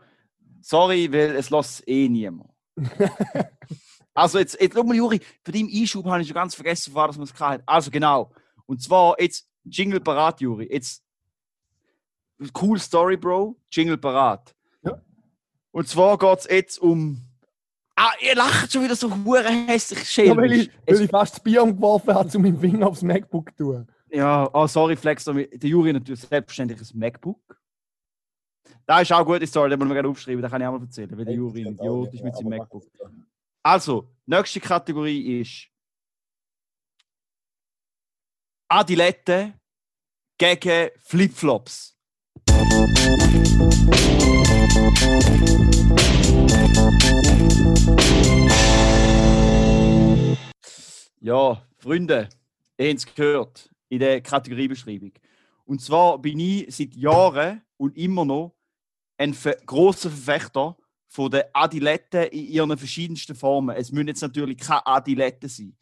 [0.66, 2.50] Sorry, weil es lässt eh niemand.
[4.14, 7.06] also jetzt, jetzt schau mal, Juri, bei deinem Einschub habe ich schon ganz vergessen, war,
[7.06, 7.62] dass man es hat.
[7.66, 8.32] Also genau.
[8.66, 10.66] Und zwar jetzt Jingle parat, Juri.
[10.68, 11.04] Jetzt
[12.60, 13.56] cool Story, Bro.
[13.70, 14.56] Jingle parat.
[14.82, 15.00] Ja.
[15.70, 17.22] Und zwar geht es jetzt um.
[17.98, 21.42] Ah, ihr lacht schon wieder so hure hässlich Ja, weil, ich, weil ich fast das
[21.42, 23.88] Bier umgeworfen habe, um meinen Finger aufs MacBook zu tun.
[24.10, 25.24] Ja, oh, sorry, Flex.
[25.24, 27.58] Der Juri hat natürlich selbstverständlich ein MacBook.
[28.84, 30.72] Da ist auch eine gute Story, den muss man gerne aufschreiben, da kann ich auch
[30.72, 32.84] mal erzählen, weil der Juri ein Idiot ist mit seinem MacBook.
[33.62, 35.68] Also, nächste Kategorie ist
[38.68, 39.54] Adilette
[40.38, 41.96] gegen Flipflops.
[51.26, 52.28] Ja, Freunde,
[52.78, 55.10] ihr habt es gehört in der Kategoriebeschreibung.
[55.64, 58.54] Und zwar bin ich seit Jahren und immer noch
[59.18, 60.76] ein ver grosser Verfechter
[61.08, 63.74] von den Adiletten in ihren verschiedensten Formen.
[63.74, 65.76] Es müssen jetzt natürlich keine Adiletten sein.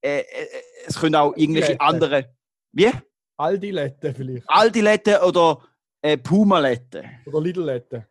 [0.00, 0.46] Äh, äh, äh,
[0.86, 1.80] es können auch irgendwelche Adiletten.
[1.80, 2.36] andere.
[2.70, 2.92] Wie?
[3.38, 4.48] Aldi-Lette vielleicht.
[4.48, 5.64] Aldiletten oder
[6.00, 7.10] äh, Pumaletten.
[7.26, 8.06] Oder Lidl-Lette.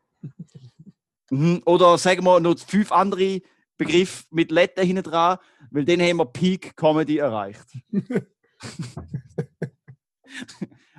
[1.29, 1.61] Mhm.
[1.65, 3.41] Oder sagen wir noch fünf andere
[3.79, 5.39] Begriffe mit Letten hinten dran,
[5.71, 7.65] weil dann haben wir Peak Comedy erreicht.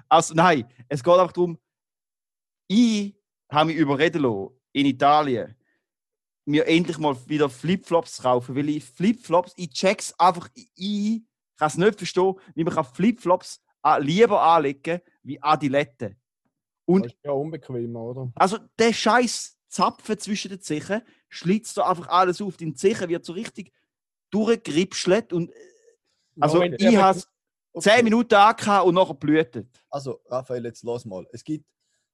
[0.08, 1.58] also nein, es geht einfach darum,
[2.66, 3.14] ich
[3.52, 5.54] habe mich überreden lassen, in Italien
[6.46, 11.22] mir endlich mal wieder Flipflops zu kaufen, weil ich Flipflops, ich check's einfach, ich, ich
[11.58, 13.62] kann es nicht verstehen, wie man kann Flipflops
[14.00, 16.16] lieber anlegen wie Adilette.
[16.86, 18.32] Und Das ist ja unbequemer, oder?
[18.34, 22.56] also der scheiß Zapfen zwischen den Zechen schlitzt da einfach alles auf.
[22.56, 23.72] Dein Zechen wird so richtig
[24.30, 25.54] durchgeripschelt und äh,
[26.40, 27.28] also Nein, ich habe es
[27.72, 27.96] Okay.
[27.96, 29.68] 10 Minuten angehabt und nachher blühtet.
[29.90, 31.24] Also, Raphael, jetzt lass mal.
[31.32, 31.64] Es gibt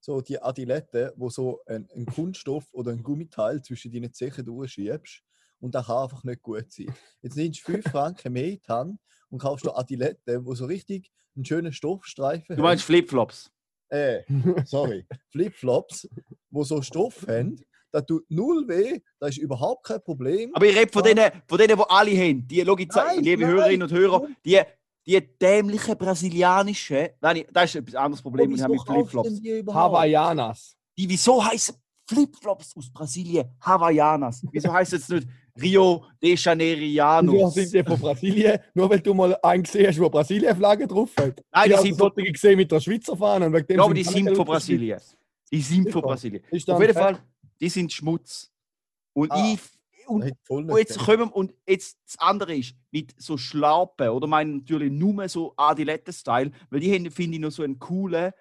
[0.01, 5.23] so die Adilette, wo so ein, ein Kunststoff oder ein Gummiteil zwischen deinen Zechen durchschiebst
[5.61, 6.95] und das kann einfach nicht gut sein.
[7.23, 10.67] Jetzt nimmst du 5 Franken mehr in die Hand und kaufst du Adilette, wo so
[10.67, 13.51] richtig einen schönen Stoffstreifen Du meinst Flipflops?
[13.89, 14.21] Äh,
[14.65, 15.07] sorry.
[15.31, 16.09] Flipflops,
[16.51, 17.61] wo so Stoff haben,
[17.93, 20.51] das tut null weh, das ist überhaupt kein Problem.
[20.55, 21.15] Aber ich rede von Ja.
[21.15, 22.49] denen, von denen, die alle haben.
[22.49, 24.61] Die, zeig- Nein, liebe nein, Hörerinnen und Hörer, die,
[25.07, 27.09] die dämlichen brasilianischen.
[27.21, 29.41] Nein, das ist ein anderes Problem, ich habe mit Flipflops.
[29.73, 30.77] Hawaiianas.
[30.99, 31.77] Die, wieso heißen
[32.09, 34.43] Flipflops aus Brasilien Hawaiianas?
[34.51, 35.29] Wieso heißt es nicht
[35.61, 37.51] Rio de Wieso Janeiro?
[37.51, 38.59] sind die von Brasilien?
[38.75, 41.43] Nur weil du mal einen gesehen hast, wo Brasilien-Flagge drauf hat.
[41.53, 43.47] Nein, die sind von, gesehen mit der Schweizer Fahne.
[43.47, 44.45] Und ja, aber die sind von.
[44.45, 45.01] Brasilien.
[45.51, 46.03] Die sind von.
[46.03, 46.43] Brasilien.
[46.45, 46.95] Auf jeden.
[46.95, 47.19] Fall,
[47.61, 48.51] die sind Schmutz.
[49.15, 49.53] Und Ah.
[49.53, 49.61] ich.
[50.09, 54.93] Und, und jetzt kommen und jetzt das andere ist mit so Schlaupen oder meinen natürlich
[54.93, 58.33] nur so Adiletten-Style, weil die haben, finde ich, noch so einen coolen, ein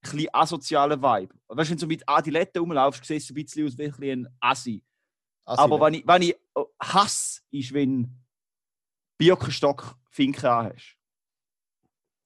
[0.00, 1.34] bisschen asozialen Vibe.
[1.48, 4.28] Weißt du, wenn du so mit Adiletten rumlaufst, siehst du ein bisschen aus wie ein
[4.40, 4.82] Assi.
[5.44, 5.84] Assi, Aber ne?
[5.84, 6.36] wenn ich, wenn ich
[6.80, 8.16] Hass ist, wenn
[9.18, 10.96] Birkenstock Finken hast.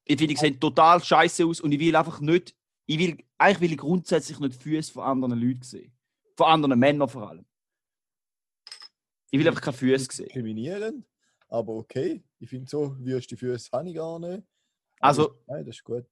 [0.05, 2.55] Ich finde, die sehen total scheiße aus und ich will einfach nicht,
[2.87, 5.92] ich will, eigentlich will ich grundsätzlich nicht die Füße von anderen Leuten sehen.
[6.37, 7.47] Von anderen Männern vor allem.
[9.31, 10.27] Ich will einfach keine Füße sehen.
[10.27, 11.07] diskriminierend,
[11.49, 12.23] aber okay.
[12.38, 14.42] Ich finde so, wüste Füße habe ich gar nicht.
[15.01, 16.07] Also- Nein, das ist gut.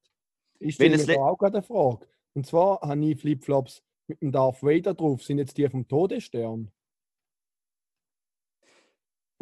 [0.59, 2.07] Ich stelle mir auch gerade eine Frage.
[2.35, 5.23] Und zwar habe ich Flipflops mit dem Darth Vader drauf.
[5.23, 6.71] Sind jetzt die vom Todesstern?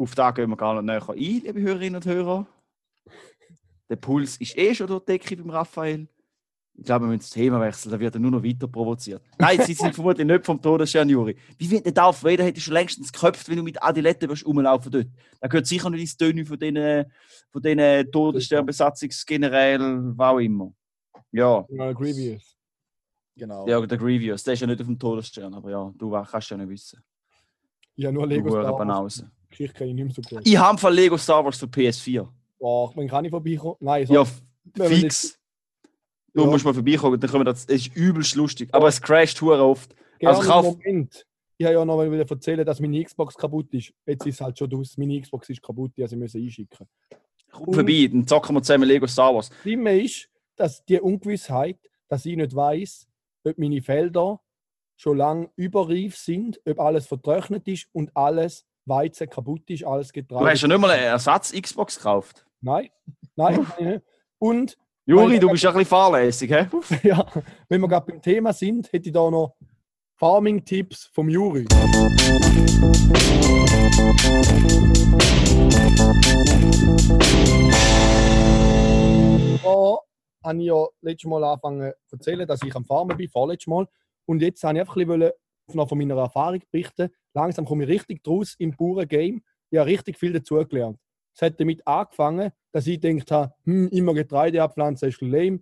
[0.01, 2.47] Auf da gehen wir gar nicht näher ein, liebe Hörerinnen und Hörer.
[3.87, 6.07] Der Puls ist eh schon durch die Decke beim Raphael.
[6.73, 9.21] Ich glaube, wir müssen das Thema wechseln, da wird er nur noch weiter provoziert.
[9.37, 11.37] Nein, sie sind vermutlich nicht vom Todesstern, Juri.
[11.55, 14.91] Wie wird der Darth Vader hätte schon längstens geköpft, wenn du mit Adilette wirst rumlaufen
[14.91, 15.05] dort.
[15.39, 17.05] Da gehört sicher nicht ins Töne von diesen,
[17.51, 20.73] von diesen Todessternbesatzungsgenerälen, was auch immer.
[21.31, 22.57] Ja, Ja, Grievous.
[23.35, 23.67] Genau.
[23.67, 26.57] ja, der Grievous, der ist ja nicht auf dem Todesstern, aber ja, du kannst ja
[26.57, 27.03] nicht wissen.
[28.01, 28.49] Habe nur Du Lego
[29.51, 30.41] Geschichte kenne ich nicht mehr so gut.
[30.47, 32.27] Ich habe Fall Lego Star Wars für PS4.
[32.59, 33.75] Boah, wann kann ich vorbeikommen?
[33.79, 34.25] Nein, so, Ja,
[34.87, 35.37] fix.
[36.33, 36.47] Du Ja.
[36.49, 37.65] musst mal vorbeikommen, dann können wir das.
[37.65, 38.69] Es ist übelst lustig.
[38.71, 39.93] Aber es crasht hure oft.
[40.19, 41.25] gerne also kauf- Moment.
[41.57, 43.93] Ich habe ja noch mal erzählen, dass meine Xbox kaputt ist.
[44.05, 44.97] Jetzt ist es halt schon draus.
[44.97, 46.87] Meine Xbox ist kaputt, also ich müssen einschicken.
[47.51, 49.49] Komm Und- vorbei, dann zocken wir zusammen Lego Star Wars.
[49.49, 53.07] Das Schlimme ist, dass die Ungewissheit, dass ich nicht weiß,
[53.43, 54.39] ob meine Felder
[54.95, 60.13] schon lange überreif sind, ob alles vertrocknet ist und alles Weizen kaputt ist, alles Du
[60.21, 60.49] Getreide.
[60.49, 62.45] hast ja nicht mal einen Ersatz Xbox gekauft.
[62.61, 62.89] Nein,
[63.35, 64.01] nein, nein.
[64.39, 66.67] Und Juri, du bist ja ein bisschen fahrlässig, hä?
[67.03, 67.25] ja,
[67.69, 69.55] wenn wir gerade beim Thema sind, hätte ich da noch
[70.17, 71.65] Farming-Tipps vom Juri.
[79.63, 79.97] Da
[80.43, 83.87] habe ich ja letztes Mal angefangen zu erzählen, dass ich am Farmen bin, vorletztes Mal.
[84.25, 85.31] Und jetzt habe ich einfach ein bisschen
[85.73, 87.09] noch von meiner Erfahrung berichten.
[87.33, 89.41] Langsam komme ich richtig draus im puren Game.
[89.69, 90.97] Ich habe richtig viel dazugelernt.
[91.33, 95.59] Es hat damit angefangen, dass ich gedacht habe, hm, immer Getreide abpflanzen ist lame.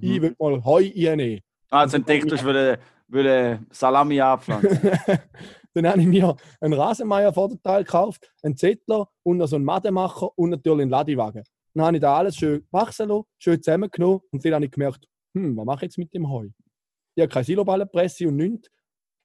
[0.00, 0.22] Ich Mhm.
[0.22, 1.40] will mal Heu reinnehmen.
[1.70, 4.80] Ah, jetzt entdeckt du, ich will, will Salami abpflanzen.
[5.74, 10.50] dann habe ich mir einen Rasenmeier Vorderteil gekauft, einen Zettler und so einen Mademacher und
[10.50, 11.44] natürlich einen Ladiwagen.
[11.74, 15.06] Dann habe ich da alles schön wachsen lassen, schön zusammengenommen und dann habe ich gemerkt,
[15.34, 16.48] hm, was mache ich jetzt mit dem Heu?
[17.14, 18.70] Ich habe keine Siloballenpresse und nichts.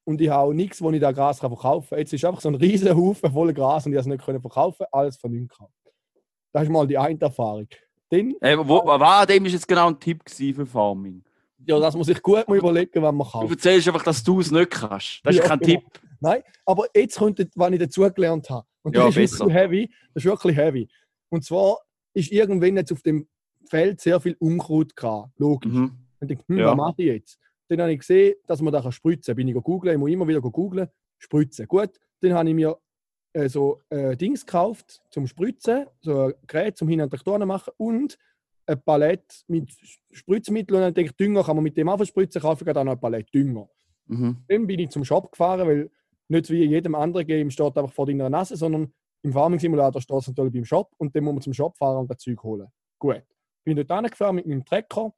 [0.06, 1.98] Und ich habe auch nichts, wo ich da Gras kann verkaufen kann.
[1.98, 4.40] Jetzt ist einfach so ein riesen Haufen voller Gras und ich habe es nicht können
[4.40, 5.72] verkaufen, alles von nichts gekauft.
[6.52, 7.66] Das ist mal die eine Erfahrung.
[8.10, 11.22] Dann, Hey, wo, an dem ist jetzt genau ein Tipp für Farming?
[11.66, 13.50] ja, das muss ich gut mal überlegen, was man Du kauft.
[13.50, 15.20] erzählst einfach, dass du es nicht kannst.
[15.24, 15.80] Das ist Ja, kein genau.
[15.80, 16.00] Tipp.
[16.20, 18.64] Nein, aber jetzt kommt, was ich dazugelernt habe.
[18.82, 19.46] Und Ja, das ist besser.
[19.46, 19.90] wirklich heavy.
[20.14, 20.88] Das ist wirklich heavy.
[21.30, 21.78] Und zwar
[22.14, 23.26] ist irgendwann jetzt auf dem
[23.68, 25.30] Feld sehr viel Unkraut gehabt.
[25.38, 25.72] Logisch.
[25.72, 25.98] Mhm.
[26.20, 26.66] Und ich dachte, hm, Ja.
[26.68, 27.38] was mache ich jetzt?
[27.68, 29.36] Dann habe ich gesehen, dass man da spritzen kann.
[29.36, 31.66] Bin ich googeln, ich muss immer wieder googeln, spritzen.
[31.66, 32.76] Gut, dann habe ich mir
[33.32, 37.72] äh, so äh, Dings gekauft zum Spritzen, so ein Gerät zum Hin- und Traktoren machen
[37.76, 38.18] und
[38.66, 39.70] eine Palette mit
[40.10, 40.76] Spritzmittel.
[40.76, 42.84] Und dann denke ich, Dünger kann man mit dem auch spritzen, kaufe ich gerade auch
[42.84, 43.68] noch eine Palette Dünger.
[44.06, 44.44] Mhm.
[44.48, 45.90] Dann bin ich zum Shop gefahren, weil
[46.28, 50.00] nicht wie in jedem anderen Game steht einfach vor deiner Nase, sondern im Farming Simulator
[50.00, 52.42] steht es natürlich beim Shop und dann muss man zum Shop fahren und das Zeug
[52.42, 52.68] holen.
[52.98, 53.22] Gut.
[53.64, 55.12] Bin dort angefahren mit meinem Trecker,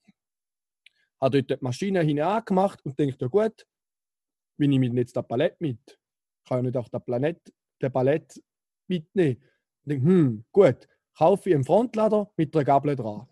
[1.20, 3.66] habe dort die Maschine hinein angemacht und denke, ja gut,
[4.58, 5.78] wie nehme ich denn jetzt das Palett mit?
[5.86, 7.40] Ich kann ja nicht auch das Planet,
[7.80, 8.42] den Palett
[8.88, 9.42] mitnehmen.
[9.84, 13.26] Und denke, hm, gut, kaufe ich einen Frontlader mit einer Gabel dran.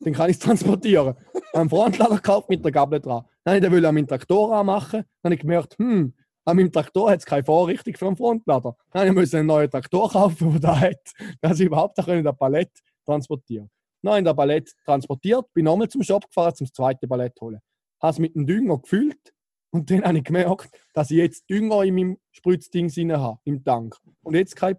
[0.00, 1.14] Dann kann ich es transportieren.
[1.52, 3.24] einen Frontlader gekauft mit einer Gabel dran.
[3.44, 5.04] Dann wollte ich an meinen Traktor anmachen.
[5.22, 6.14] Dann habe ich gemerkt, hm,
[6.46, 8.76] an meinem Traktor hat es keine Vorrichtung für einen Frontlader.
[8.90, 12.70] Dann musste ich einen neuen Traktor kaufen, der da hat, dass ich überhaupt das Palett
[13.04, 13.70] transportieren
[14.04, 17.46] Dann ich das Palett transportiert, bin nochmal zum Shop gefahren, um das zweite Palett zu
[17.46, 17.60] holen.
[18.02, 19.32] Habe es mit dem Dünger gefüllt
[19.70, 23.64] und dann habe ich gemerkt, dass ich jetzt Dünger in meinem Spritzding drin habe, im
[23.64, 23.96] Tank.
[24.22, 24.76] Und jetzt kein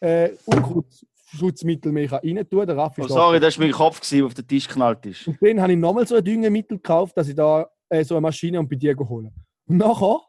[0.00, 2.66] äh, Unkrautschutzmittel mehr rein tun.
[2.66, 5.26] Der Raffi Oh, sorry, das war mein Kopf, der auf den Tisch geknallt ist.
[5.26, 8.20] und dann habe ich nochmal so ein Düngemittel gekauft, dass ich da äh, so eine
[8.20, 9.32] Maschine und bei dir holen.
[9.66, 10.20] Und nachher,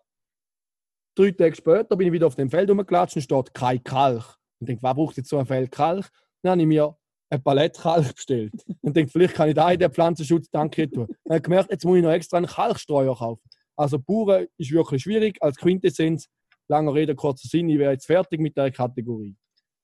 [1.16, 4.38] drei Tage später, bin ich wieder auf dem Feld rumgelatscht und steht kein Kalk.
[4.60, 6.10] Und denke, was braucht jetzt so ein Feld Kalk?
[6.42, 6.96] Dann habe ich mir
[7.30, 8.54] ein Palett Kalk bestellt.
[8.82, 10.70] Und denke, vielleicht kann ich da in den Pflanzenschutz tun.
[10.72, 13.44] Dann habe ich gemerkt, jetzt muss ich noch extra einen Kalkstreuer kaufen.
[13.76, 15.38] Also Bauern ist wirklich schwierig.
[15.42, 16.28] Als Quintessenz,
[16.68, 19.36] langer Rede, kurzer Sinn, ich wäre jetzt fertig mit der Kategorie.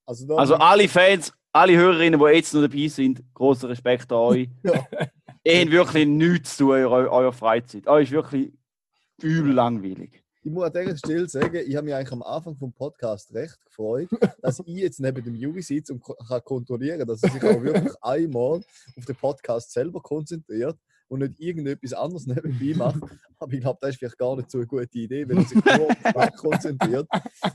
[0.05, 4.49] Also, Also alle Fans, alle Hörerinnen, die jetzt noch dabei sind, großer Respekt an euch.
[4.63, 4.85] Ja.
[5.43, 7.87] Ihr habt wirklich nichts zu tun in eurer, eurer Freizeit.
[7.87, 8.51] Euch ist wirklich
[9.21, 10.24] übel langweilig.
[10.45, 13.57] Ich muss an dieser Stelle sagen, ich habe mich eigentlich am Anfang vom Podcast recht
[13.65, 14.09] gefreut,
[14.43, 17.95] dass ich jetzt neben dem Juri sitze und kann kontrollieren dass er sich auch wirklich
[18.01, 18.61] einmal
[18.95, 20.77] auf den Podcast selber konzentriert
[21.07, 23.01] und nicht irgendetwas anderes nebenbei macht.
[23.39, 25.65] Aber ich glaube, das ist vielleicht gar nicht so eine gute Idee, wenn er sich
[25.65, 27.07] nur auf das konzentriert.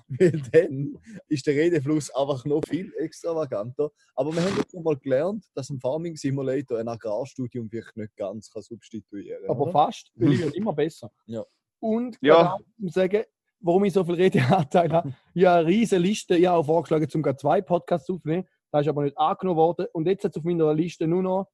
[0.08, 0.98] Weil dann
[1.28, 3.92] ist der Redefluss einfach noch viel extravaganter.
[4.16, 8.50] Aber wir haben jetzt mal gelernt, dass ein Farming Simulator ein Agrarstudium vielleicht nicht ganz
[8.50, 9.50] kann substituieren kann.
[9.50, 9.72] Aber oder?
[9.72, 11.12] fast, weil ich werde immer besser.
[11.26, 11.46] Ja.
[11.80, 12.56] Und Ja.
[12.76, 13.24] ich muss sagen,
[13.60, 16.36] warum ich so viel Redeanteil habe, ich habe eine riesige Liste.
[16.36, 18.46] Ich habe auch vorgeschlagen, zum zwei Podcasts aufzunehmen.
[18.70, 19.86] Das ist aber nicht angenommen worden.
[19.92, 21.48] Und jetzt hat es auf meiner Liste nur noch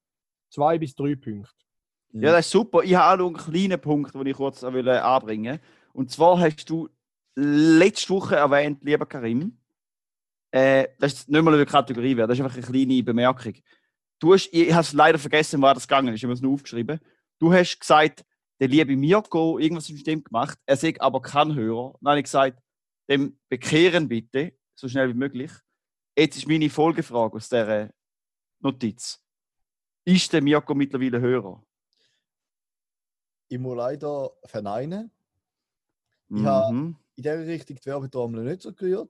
[0.51, 1.51] zwei bis drei Punkte.
[2.13, 2.83] Ja, das ist super.
[2.83, 5.61] Ich habe auch noch einen kleinen Punkt, den ich kurz äh, anbringen will.
[5.93, 6.89] Und zwar hast du
[7.35, 9.59] letzte Woche erwähnt, lieber Karim,
[10.51, 13.55] äh, das ist nicht mal eine Kategorie, das ist einfach eine kleine Bemerkung.
[14.19, 16.55] Du hast, ich habe es leider vergessen, war das gegangen ist, ich habe es nur
[16.55, 17.01] aufgeschrieben.
[17.39, 18.25] Du hast gesagt,
[18.61, 21.95] der liebe Mirko irgendwas im System gemacht, er sagt aber kein Hörer.
[22.01, 22.63] Dann habe ich gesagt,
[23.09, 25.51] dem bekehren bitte, so schnell wie möglich.
[26.19, 27.91] Jetzt ist meine Folgefrage aus dieser
[28.61, 29.21] Notiz.
[30.05, 31.63] Ist der Mirko mittlerweile Hörer?
[33.49, 35.11] Ich muss leider verneinen.
[36.29, 36.97] Ich habe- Mhm.
[37.17, 39.09] In dieser Richtung die Werbetrommel nicht so gerührt.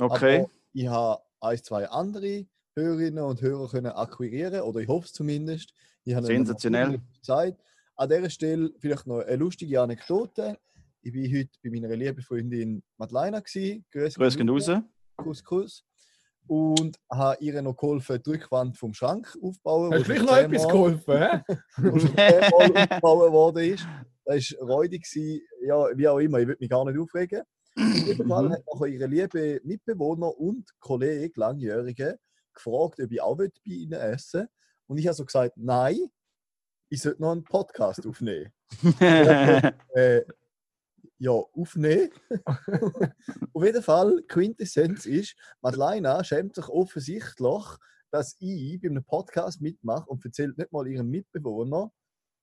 [0.00, 0.40] Okay.
[0.40, 5.12] Aber ich habe ein, zwei andere Hörerinnen und Hörer können akquirieren oder ich hoffe es
[5.12, 5.74] zumindest.
[6.08, 7.00] Habe Sensationell.
[7.20, 7.60] gesagt.
[8.02, 10.58] An dieser Stelle vielleicht noch eine lustige Anekdote.
[11.02, 13.40] Ich war heute bei meiner lieben Freundin Madeleine.
[13.40, 14.82] Grüß, Grüß raus.
[15.16, 15.84] Kuss, Kuss.
[16.48, 19.92] Und habe ihr noch geholfen, die Rückwand vom Schrank aufbauen.
[19.92, 21.16] Hast du vielleicht noch etwas geholfen?
[21.16, 21.42] hä?
[21.76, 23.86] zehnmal aufgebaut worden ist.
[24.24, 25.06] Das war räudig.
[25.64, 27.42] Ja, wie auch immer, ich will mich gar nicht aufregen.
[27.76, 32.18] Auf jeden Fall hat nachher ihre liebe Mitbewohner und Kollege, Langjährige,
[32.52, 34.48] gefragt, ob ich auch bei ihnen essen will.
[34.88, 36.10] Und ich habe so gesagt, nein,
[36.92, 38.52] ich sollte noch einen Podcast aufnehmen.
[39.94, 40.22] Äh,
[41.18, 42.10] ja, aufnehmen.
[43.54, 47.64] Auf jeden Fall, Quintessenz ist, Madeleine schämt sich offensichtlich,
[48.10, 51.90] dass ich bei einem Podcast mitmache und erzählt nicht mal ihrem Mitbewohner,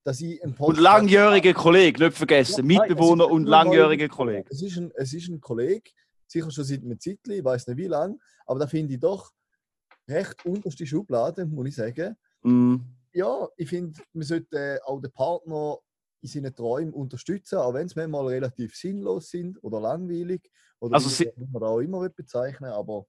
[0.03, 2.67] dass ich einen Und Podcast- langjähriger Kollege, nicht vergessen.
[2.69, 4.49] Ja, nein, Mitbewohner ist und langjähriger Kollege.
[4.49, 5.91] Es ist ein, es ist ein Kollege,
[6.25, 9.31] sicher schon seit einem Zeitchen, ich weiß nicht wie lange, aber da finde ich doch
[10.07, 12.15] recht unterste Schublade, muss ich sagen.
[12.41, 12.77] Mm.
[13.13, 15.77] Ja, ich finde, man sollte auch den Partner
[16.21, 20.41] in seinen Träumen unterstützen, auch wenn es manchmal relativ sinnlos sind oder langweilig
[20.79, 23.05] oder Also wie man auch immer bezeichnen aber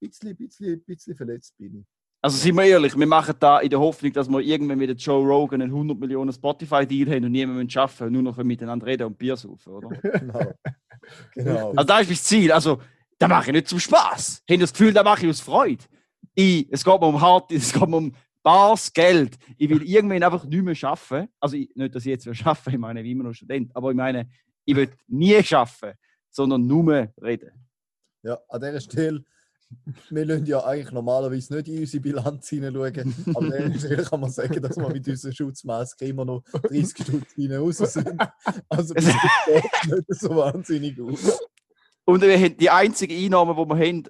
[0.00, 1.86] ein bisschen, bisschen, bisschen verletzt bin ich.
[2.20, 5.24] Also sind wir ehrlich, wir machen da in der Hoffnung, dass wir irgendwann mit Joe
[5.24, 9.18] Rogan einen 100 Millionen Spotify-Deal haben und niemand arbeiten und nur noch miteinander reden und
[9.18, 9.88] Bier saufen, oder?
[10.20, 10.52] Genau.
[11.32, 11.70] genau.
[11.70, 12.52] Also das ist mein Ziel.
[12.52, 12.82] Also,
[13.18, 14.42] da mache ich nicht zum Spaß.
[14.46, 15.84] Ich habe das Gefühl, da mache ich aus Freude.
[16.34, 18.12] Ich, es geht mir um hart, es geht mir um
[18.94, 19.36] Geld.
[19.56, 21.28] Ich will irgendwann einfach nicht mehr arbeiten.
[21.40, 23.90] Also ich, nicht, dass ich jetzt will arbeiten, ich meine, wie immer noch Student, aber
[23.90, 24.28] ich meine,
[24.64, 25.98] ich will nie arbeiten,
[26.30, 27.50] sondern nur reden.
[28.22, 29.24] Ja, an dieser Stelle,
[30.10, 34.20] wir lassen ja eigentlich normalerweise nicht in unsere Bilanz hineinschauen, aber an dieser Stelle kann
[34.20, 38.18] man sagen, dass wir mit unseren Schutzmasken immer noch 30 Stutz hinein raus sind.
[38.68, 41.38] Also das sieht nicht so wahnsinnig aus.
[42.04, 44.04] Und wir haben die einzige Einnahme, die wir haben,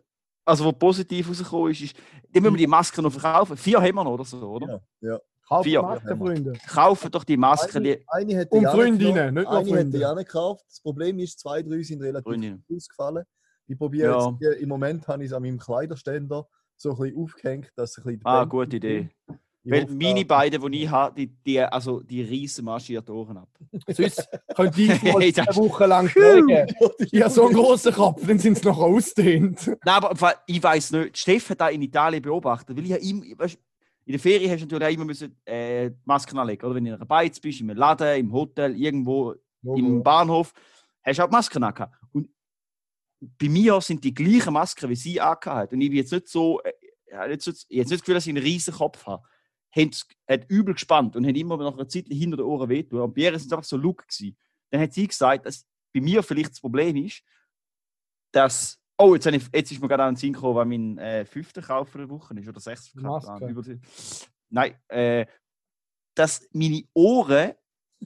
[0.49, 1.97] also die positiv rausgekommen ist, ist,
[2.35, 3.57] müssen wir die Masken noch verkaufen.
[3.57, 4.83] Vier haben wir noch oder so, oder?
[5.01, 5.19] Ja, ja.
[5.47, 5.81] Kauft Vier.
[5.83, 6.53] Masken, Freunde.
[6.69, 9.97] Kaufen doch die Masken, Eine, die eine hat Und Freundinnen, nicht nur eine Freunde.
[9.99, 10.65] hat Jana gekauft.
[10.69, 12.65] Das Problem ist, zwei, drei sind relativ Freundinnen.
[12.71, 13.25] ausgefallen.
[13.67, 14.29] Ich probiere Ja.
[14.29, 17.93] jetzt, die- im Moment habe ich es an meinem Kleiderständer so ein bisschen aufgehängt, dass
[17.93, 19.09] es ein bisschen Ah, gute Idee.
[19.27, 19.39] ist.
[19.71, 23.49] Weil meine beiden, die ich habe, die, die, also die reissen marschiert Ohren ab.
[23.89, 26.67] Sonst könnt ihr mal Hey, eine das- Woche lang tragen.
[27.11, 29.67] Ich habe so einen großen Kopf, dann sind sie noch ausdehnt.
[29.67, 33.25] Nein, aber ich weiß nicht, Steff hat da in Italien beobachtet, weil ich ja immer,
[33.37, 33.59] weißt,
[34.07, 36.75] in der Ferien hast du natürlich auch immer müssen, äh, die Masken anlegen, oder?
[36.75, 40.55] Wenn du in einer Beiz bist, im Laden, im Hotel, irgendwo im Bahnhof,
[41.05, 41.95] hast du auch die Masken angehabt.
[42.13, 42.31] Und
[43.21, 46.61] bei mir sind die gleichen Masken, wie sie angehabt Und ich bin jetzt nicht so,
[46.63, 46.73] äh,
[47.11, 49.23] nicht habe jetzt nicht das Gefühl, dass ich einen riesen Kopf habe.
[49.75, 49.91] Haben
[50.29, 53.01] hat übel gespannt und haben immer nach einer Zeit hinter den Ohren wehtun.
[53.01, 54.37] Und bei ihr sind es einfach so Look gewesen.
[54.71, 57.23] Dann hat sie gesagt, dass bei mir vielleicht das Problem ist,
[58.33, 58.79] dass.
[59.01, 61.63] Oh, jetzt, ich, jetzt ist mir gerade an den Sinn gekommen, weil mein äh, fünfter
[61.63, 63.29] Kauf der Woche ist oder sechster Kauf.
[63.29, 63.39] Ah,
[64.51, 65.27] Nein, äh,
[66.15, 67.53] dass meine Ohren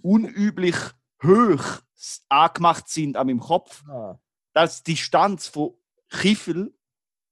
[0.03, 0.77] unüblich
[1.23, 1.81] hoch
[2.29, 3.83] angemacht sind an meinem Kopf.
[3.89, 4.19] Ah,
[4.53, 5.75] Dass die Distanz von
[6.11, 6.75] Kiffel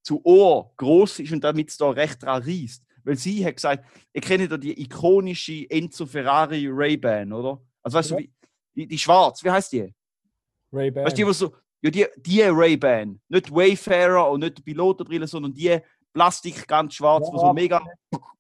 [0.03, 2.85] zu Ohr groß ist und damit es da recht dran reißt.
[3.05, 7.61] Weil sie hat gesagt, ihr kennt ja die ikonische Enzo Ferrari Ray-Ban, oder?
[7.83, 8.17] Also weißt Ja.
[8.17, 8.33] du, wie,
[8.75, 9.95] die, die schwarz, wie heißt die?
[10.73, 11.05] Ray-Ban.
[11.05, 15.27] Weißt du, die, was so, ja, die, die Ray-Ban, nicht Wayfarer und nicht die Pilotenbrille,
[15.27, 15.79] sondern die
[16.13, 17.81] Plastik ganz schwarz, Ja, wo so mega,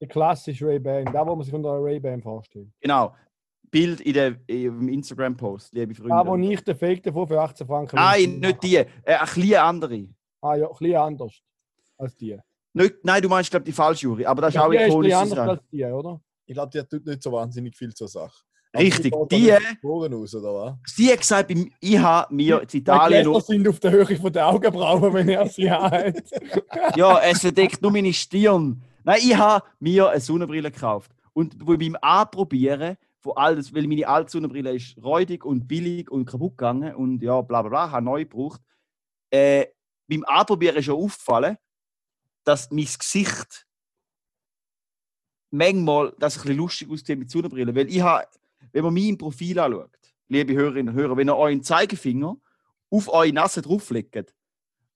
[0.01, 2.69] Der klassische Ray-Ban, da wo man sich unter einer Ray-Ban vorstellt.
[2.81, 3.15] genau,
[3.71, 6.29] Bild in der, im Instagram-Post, liebe Freunde.
[6.29, 7.95] Wo nicht der Fake davon für 18 Franken.
[7.97, 10.09] Nein, nicht die, äh, ein bisschen andere.
[10.43, 11.41] Ah ja, ein bisschen anders
[11.97, 12.37] als die.
[12.73, 15.11] Nicht, nein, du meinst, glaube die falsche Jury, aber das ist auch die ikonisch.
[15.13, 16.21] das anders die, oder?
[16.47, 18.43] ich glaube, die tut nicht so wahnsinnig viel zur Sache.
[18.77, 20.75] Richtig, die- aus, oder was?
[20.87, 24.17] Sie hat gesagt, beim- ich habe mir in Die Italien nur, sind auf der Höhe
[24.17, 26.15] von der Augenbrauen, wenn er sie hat.
[26.97, 28.81] ja, es verdeckt nur meine Stirn.
[29.03, 31.11] Nein, ich habe mir eine Sonnenbrille gekauft.
[31.33, 36.25] Und wo beim Anprobieren von alles, weil meine alte Sonnenbrille ist räudig und billig und
[36.27, 38.61] kaputt gegangen und ja, bla bla bla, habe neu gebraucht.
[39.31, 39.67] Äh,
[40.09, 41.57] beim Anprobieren ist schon aufgefallen,
[42.45, 43.67] dass mein Gesicht
[45.51, 47.75] manchmal das ein bisschen lustig aussieht mit Sonnenbrille.
[47.75, 48.27] Weil ich habe,
[48.73, 49.91] wenn man mein Profil anschaut,
[50.29, 52.37] liebe Hörerinnen und Hörer, wenn ihr euren Zeigefinger
[52.91, 54.35] auf eure Nase drauflegt,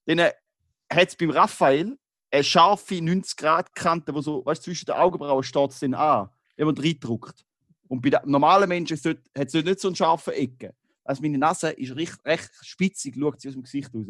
[0.07, 1.98] dann hat es beim Raphael
[2.30, 6.76] eine scharfe 90-Grad-Kante, die so, weißt, zwischen den Augenbrauen steht es dann an, wenn man
[6.76, 7.44] reindrückt.
[7.88, 10.74] Und bei normalen Menschen hat es nicht so eine scharfe Ecke.
[11.04, 14.07] Also meine Nase ist recht, recht spitzig, schaut sie aus dem Gesicht raus.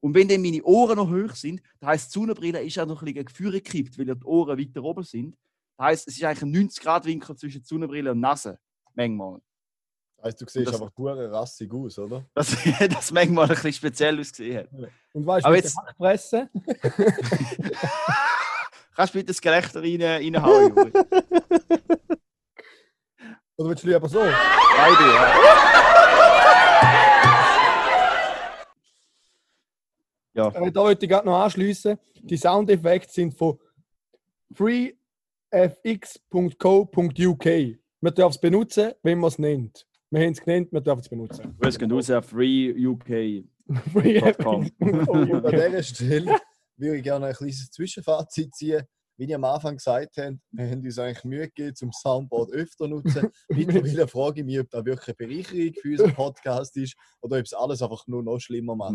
[0.00, 3.02] Und wenn dann meine Ohren noch hoch sind, das heisst, die Sonnenbrille ist auch noch
[3.02, 5.36] ein bisschen Gefühl gekippt, weil ja die Ohren weiter oben sind.
[5.76, 8.58] Das heisst, es ist eigentlich ein 90-Grad-Winkel zwischen Sonnenbrille und Nase.
[8.94, 9.40] Manchmal.
[10.22, 12.24] Also, du siehst das- einfach pure rassig aus, oder?
[12.34, 12.56] Das,
[12.90, 14.68] das manchmal ein bisschen speziell ausgesehen hat.
[15.14, 16.48] Und weißt du, Aber jetzt- der Hackpresse?
[18.96, 20.72] Kannst du bitte das Gelächter rein, reinhauen?
[23.56, 24.18] Oder willst du lieber so?
[24.18, 25.89] Beide, ja.
[30.54, 31.98] Ja, Äh, Da wollte ich gerade noch anschließen.
[32.22, 33.58] Die Soundeffekte sind von
[36.30, 37.46] freefx.co.uk.
[38.02, 39.86] Man darf es benutzen, wenn man es nennt.
[40.10, 41.56] Wir haben es genannt, wir dürfen es benutzen.
[41.60, 43.44] Grüß gehen raus auf Free UK.
[43.92, 44.72] freefx.co.uk.
[44.80, 45.10] Und
[45.46, 46.36] an dieser Stelle
[46.76, 48.82] würde ich gerne ein kleines Zwischenfazit ziehen.
[49.16, 52.86] Wie ich am Anfang gesagt habe, wir haben uns eigentlich Mühe gegeben, zum Soundboard öfter
[52.86, 53.28] zu nutzen.
[53.50, 57.44] Mittlerweile frage ich mich, ob das wirklich eine Bereicherung für unseren Podcast ist oder ob
[57.44, 58.94] es alles einfach nur noch schlimmer macht.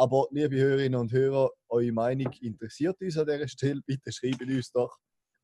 [0.00, 3.82] Aber liebe Hörerinnen und Hörer, eure Meinung interessiert uns an dieser Stelle.
[3.84, 4.96] Bitte schreibt uns doch,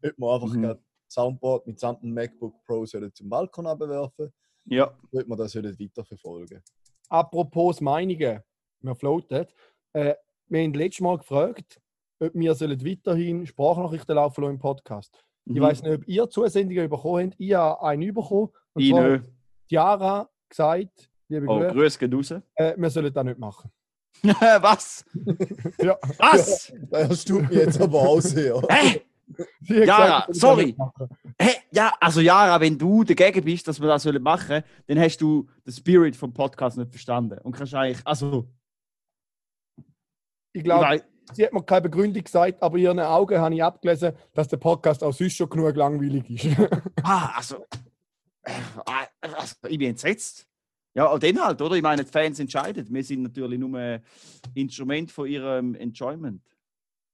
[0.03, 0.63] ob wir einfach Mhm.
[0.63, 0.81] gerade
[1.13, 4.33] Soundboard mitsamt dem MacBook Pro sollen zum Balkon abwerfen,
[4.65, 4.97] Ja.
[5.13, 6.63] wird man das weiterverfolgen.
[7.11, 8.41] Apropos Meinungen,
[8.81, 9.47] wir floaten.
[9.93, 10.15] Äh,
[10.49, 11.79] wir haben letztes Mal gefragt,
[12.19, 15.23] ob wir sollen weiterhin Sprachnachrichten laufen lassen im Podcast.
[15.45, 15.61] Ich Mhm.
[15.61, 17.37] weiß nicht, ob ihr Zusendungen bekommen habt.
[17.39, 18.49] Ich habe einen bekommen.
[18.73, 19.21] Und Ich zwar
[19.69, 22.31] Chiara gesagt, liebe Oh, Grüße, Grüß geht raus.
[22.55, 23.71] äh, wir sollen das nicht machen.
[24.61, 25.05] Was?
[25.79, 25.97] Ja.
[26.19, 26.73] Was?
[26.91, 28.61] Das erstaunt mich jetzt aber auch sehr.
[28.69, 29.03] Hä?
[29.39, 30.77] Hat Jara, sollen sorry.
[31.41, 31.51] Hä?
[31.73, 35.49] Ja, also Jara, wenn du dagegen bist, dass wir das sollen machen dann hast du
[35.67, 37.39] den Spirit vom Podcast nicht verstanden.
[37.43, 38.49] Und kannst eigentlich, also,
[40.53, 41.03] Ich glaube,
[41.33, 44.59] sie hat mir keine Begründung gesagt, aber in ihren Augen habe ich abgelesen, dass der
[44.59, 46.57] Podcast auch sonst schon genug langweilig ist.
[47.03, 47.67] ah, also,
[48.43, 48.53] äh,
[49.21, 50.47] also, ich bin entsetzt.
[50.97, 51.75] Ja, und dann halt, oder?
[51.77, 52.87] Ich meine, die Fans entscheiden.
[52.89, 54.03] Wir sind natürlich nur ein
[54.55, 56.41] Instrument von ihrem Enjoyment.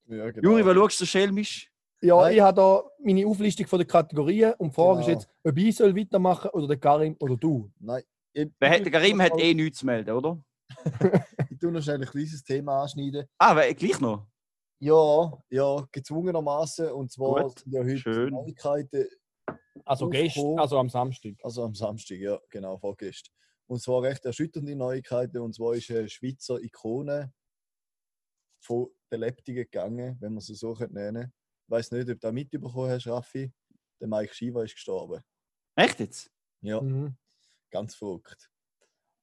[0.07, 0.51] Ja, genau.
[0.51, 1.69] Juri, was schaust du schelmisch?
[2.01, 2.35] ja, Nein.
[2.35, 5.19] ich habe da meine Auflistung von den Kategorien und die Frage ist Genau.
[5.19, 7.71] jetzt, ob ich soll weitermachen oder der Karim oder du.
[7.81, 8.03] Nein.
[8.33, 10.43] Ich, der Karim hat eh nichts zu melden, oder?
[11.51, 13.27] Ich tue noch schnell ein kleines Thema anschneiden.
[13.39, 14.27] Ah, wer, gleich noch.
[14.81, 16.91] Ja, ja, gezwungenermaßen.
[16.93, 18.31] Und zwar Gut, sind ja heute schön.
[18.31, 19.07] Neuigkeiten,
[19.85, 21.35] Also gestern, also am Samstag.
[21.43, 23.33] also am Samstag, ja, genau, vorgestern.
[23.73, 25.39] Und zwar recht erschütternde Neuigkeiten.
[25.39, 27.33] Und zwar ist eine Schweizer Ikone
[28.61, 31.33] von der Leptigen gegangen, wenn man sie so nennen könnte.
[31.67, 33.51] Ich weiß nicht, ob du das mitbekommen hast, Raffi.
[33.99, 35.23] Der Mike Shiva ist gestorben.
[35.75, 36.31] Echt jetzt?
[36.61, 37.17] Ja, Mhm.
[37.71, 38.51] ganz verrückt.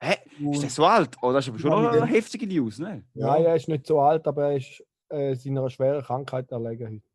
[0.01, 0.15] Hä?
[0.51, 1.15] Ist der so alt?
[1.21, 3.05] Oh, das ist aber schon Ja, eine heftige News, ne?
[3.13, 7.07] Nein, er ist nicht so alt, aber er ist äh, seiner schweren Krankheit erlegen heute.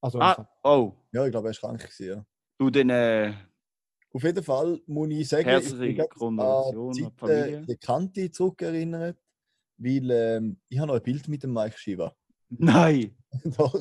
[0.00, 0.94] Also Ah, oh.
[1.12, 1.82] Ja, ich glaube, er war krank.
[1.82, 2.26] Gewesen, ja.
[2.58, 3.34] Du, dann, äh,
[4.18, 7.02] Auf jeden Fall muss ich sagen, Herzliche ich bin an die.
[7.02, 9.16] Zeiten der Kante zurückerinnert,
[9.76, 12.12] weil ähm, ich habe noch ein Bild mit dem Mike Shiva.
[12.48, 13.16] nein.
[13.44, 13.80] Doch.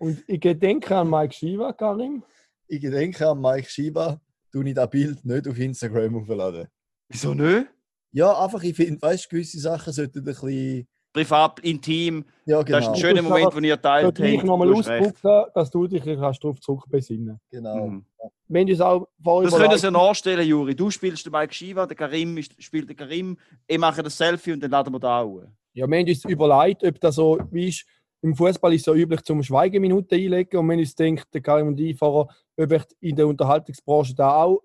[0.00, 2.24] Und ich gedenke an Mike Shiva, Karim.
[2.66, 4.20] Ich denke an Mike Shiva,
[4.50, 6.66] tue ich das Bild nicht auf Instagram aufladen.
[7.08, 7.68] Wieso nicht?
[8.10, 10.88] Ja, einfach, ich finde, weißt du, gewisse Sachen sollten ein bisschen.
[11.24, 12.24] Privat, intim.
[12.46, 12.78] Ja, Das genau.
[12.78, 14.46] ist ein schöner musst Moment, den ihr Ich teilt dich habt.
[14.46, 17.86] nochmal ausdrücken, dass du dich kannst darauf zurückbesinnen genau.
[17.88, 18.04] Mhm.
[18.48, 20.74] Wir haben uns auch Das können überlegt- Sie ja nachstellen, Juri.
[20.74, 23.36] Du spielst den Mike Shiva, der Karim spielt den Karim.
[23.66, 25.42] Ich mache das Selfie und dann laden wir da auch.
[25.74, 27.84] Ja, wir haben uns überlegt, ob das so, wie ist,
[28.22, 30.58] im Fußball ist es so üblich, zum Schweigeminuten einlegen.
[30.58, 34.60] Und haben uns gedacht, der Karim und ich, vorher, ob in der Unterhaltungsbranche da auch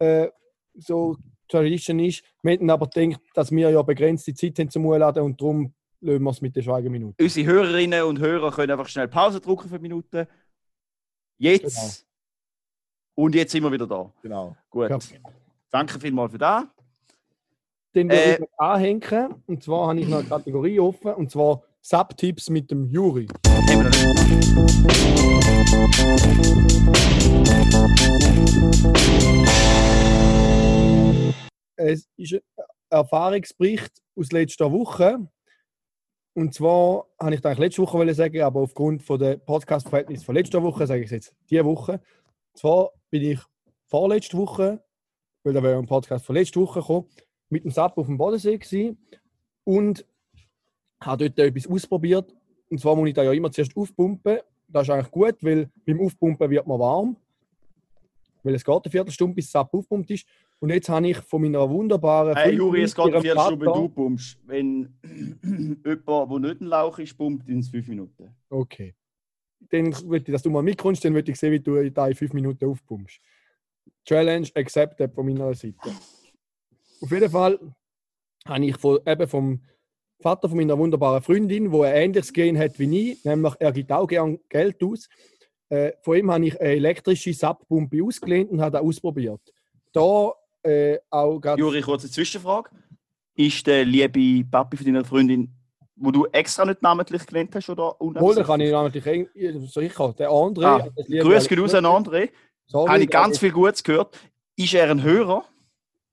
[0.00, 0.28] äh,
[0.74, 1.16] so
[1.48, 2.22] Tradition ist.
[2.42, 6.22] Wir hätten aber gedacht, dass wir ja begrenzte Zeit haben zum Einladen und darum lösen
[6.24, 7.22] wir es mit der Schweigeminute.
[7.22, 10.28] Unsere Hörerinnen und Hörer können einfach schnell Pause drücken für eine Minute.
[11.38, 11.76] Jetzt.
[11.76, 13.24] Genau.
[13.26, 14.12] Und jetzt sind wir wieder da.
[14.22, 14.56] genau.
[14.70, 14.90] Gut.
[14.90, 14.98] Ja.
[15.70, 16.64] Danke vielmals für das.
[17.92, 18.34] Dann würde Äh.
[18.34, 19.42] ich noch anhängen.
[19.46, 23.26] Und zwar habe ich noch eine Kategorie offen, und zwar Subtipps mit dem Juri.
[31.76, 32.40] Es ist ein
[32.90, 35.28] Erfahrungsbericht aus letzter Woche.
[36.38, 40.62] Und zwar habe ich eigentlich letzte Woche sagen, aber aufgrund von der Podcast-Verhältnis von letzter
[40.62, 41.94] Woche sage ich es jetzt diese Woche.
[41.94, 43.40] Und zwar bin ich
[43.88, 44.80] vorletzte Woche,
[45.42, 47.08] weil da wäre ein Podcast von letzter Woche gekommen,
[47.48, 49.04] mit dem SAP auf dem Bodensee gewesen
[49.64, 50.06] und
[51.00, 52.32] habe dort etwas ausprobiert.
[52.70, 54.38] Und zwar muss ich da ja immer zuerst aufpumpen.
[54.68, 57.16] Das ist eigentlich gut, weil beim Aufpumpen wird man warm.
[58.44, 60.24] Weil es geht eine Viertelstunde, bis das SAP aufpumpt ist.
[60.60, 64.38] Und jetzt habe ich von meiner wunderbaren Hey, Juri, es geht wenn Vater- du pumpst.
[64.44, 64.92] Wenn
[65.84, 68.34] jemand, der nicht ein Lauch ist, pumpt, in fünf Minuten.
[68.50, 68.94] Okay.
[69.70, 72.14] Dann würde ich, dass du mal mitkommst, dann würde ich sehen, wie du da in
[72.14, 73.20] fünf Minuten aufpumpst.
[74.04, 75.90] Challenge accepted von meiner Seite.
[77.00, 77.58] Auf jeden Fall
[78.44, 79.60] habe ich von, eben vom
[80.20, 83.92] Vater von meiner wunderbaren Freundin, wo ein ähnliches Gen hat wie ich, nämlich er gibt
[83.92, 85.08] auch gerne Geld aus.
[85.68, 89.40] Äh, von ihm habe ich eine elektrische Sappumpe ausgelehnt und habe das ausprobiert.
[89.92, 90.32] Da
[90.68, 91.60] äh, auch gerade.
[91.60, 92.70] Juri, kurze Zwischenfrage.
[93.34, 95.54] Ist der liebe Papi von deiner Freundin,
[95.96, 99.04] wo du extra nicht namentlich genannt hast, oder Obwohl, da kann ich namentlich
[99.72, 100.66] sicher, der andere.
[100.66, 102.30] Ah, Grüß geht raus an André.
[102.66, 104.18] Sorry, Habe ich ganz viel Gutes gehört.
[104.56, 105.44] Ist er ein Hörer?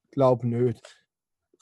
[0.03, 0.82] Ich glaube nicht.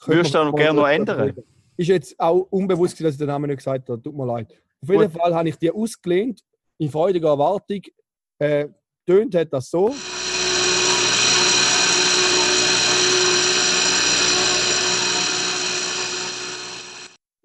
[0.06, 1.34] Würdest du noch wir gerne noch ändern?
[1.76, 4.00] Ist jetzt auch unbewusst, dass ich den Namen nicht gesagt habe.
[4.00, 4.52] Tut mir leid.
[4.82, 5.20] Auf jeden Gut.
[5.20, 6.40] Fall habe ich die ausgelehnt,
[6.78, 7.80] in freudiger Erwartung.
[8.38, 8.68] Äh,
[9.06, 9.94] tönt hat das so.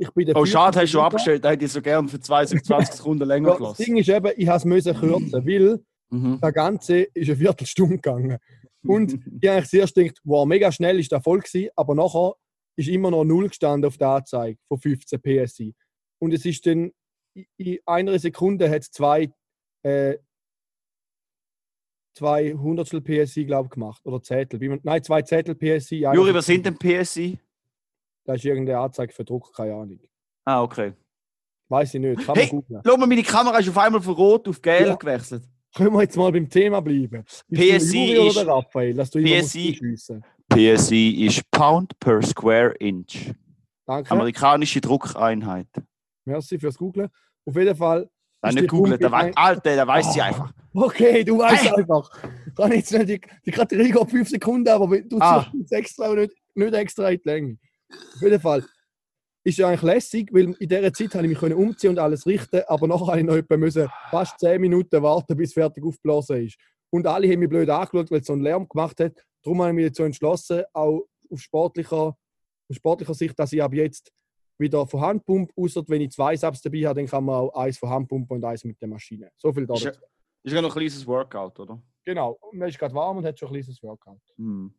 [0.02, 1.44] Ich bin der Oh, schade, hast du Viertel- abgestellt.
[1.46, 3.84] Da hätte ich so gerne für 20, 20 Sekunden länger Ja, das gelassen.
[3.84, 6.40] Ding ist eben, ich musste es kürzen, weil Mhm.
[6.42, 8.38] das Ganze ist eine Viertelstunde gegangen.
[8.84, 12.34] Und ich habe eigentlich zuerst gedacht, wow, mega schnell ist der voll gewesen, aber nachher
[12.78, 15.76] ist immer noch null gestanden auf der Anzeige von 15 PSI.
[16.20, 16.92] Und es ist dann
[17.58, 19.32] in einer Sekunde hat es zwei,
[19.84, 20.18] äh,
[22.18, 24.02] zwei Hundertstel PSI, glaube ich, gemacht.
[24.06, 24.80] Oder Zettel.
[24.84, 26.08] Nein, zwei Zettel PSI.
[26.14, 27.40] Juri, was sind denn PSI?
[28.30, 30.00] Das ist irgendeine Anzeige für Druck, keine Ahnung.
[30.46, 30.94] Ah, okay.
[31.68, 32.24] Weiß ich nicht.
[32.24, 32.48] Kann Hey!
[32.86, 34.96] Schau mal, meine Kamera ist auf einmal von rot auf gelb Ja.
[34.96, 35.44] gewechselt.
[35.76, 37.24] Können wir jetzt mal beim Thema bleiben?
[37.24, 38.94] Bist PSI ist- oder der Raphael?
[38.94, 39.80] Dass du PSI.
[40.48, 43.34] PSI ist Pound per Square Inch.
[43.88, 44.12] Danke.
[44.12, 45.68] Amerikanische Druckeinheit.
[46.26, 47.10] Merci fürs Googlen.
[47.48, 48.08] Auf jeden Fall.
[48.44, 50.26] Nein, nicht googeln, der weiß, Alter, der weiß sie Ah.
[50.26, 50.54] einfach.
[50.72, 51.74] Okay, du weißt Hey!
[51.78, 52.12] einfach.
[52.56, 55.42] Kann jetzt nicht die, die Kategorie geht 5 Sekunden, aber du Ah.
[55.52, 57.58] ziehst jetzt extra und nicht, nicht extra in die Länge.
[57.92, 58.66] Auf jeden Fall.
[59.44, 62.62] Ist ja eigentlich lässig, weil in dieser Zeit habe ich mich umziehen und alles richten,
[62.68, 66.58] aber nachher habe ich noch etwa müssen fast 10 Minuten warten, bis fertig aufgeblasen ist.
[66.92, 69.14] Und alle haben mich blöd angeschaut, weil es so einen Lärm gemacht hat.
[69.44, 73.74] Darum habe ich mich dazu entschlossen, auch auf sportlicher, auf sportlicher Sicht, dass ich ab
[73.74, 74.12] jetzt
[74.60, 77.56] wieder von Hand pumpe, außer wenn ich zwei Subs dabei habe, dann kann man auch
[77.56, 79.32] eins von Hand pumpen und eins mit der Maschine.
[79.38, 79.88] So viel dazu.
[79.88, 81.82] ist ja noch ein kleines Workout, oder?
[82.04, 84.22] Genau, man ist gerade warm und hat schon ein kleines Workout.
[84.36, 84.74] Hm.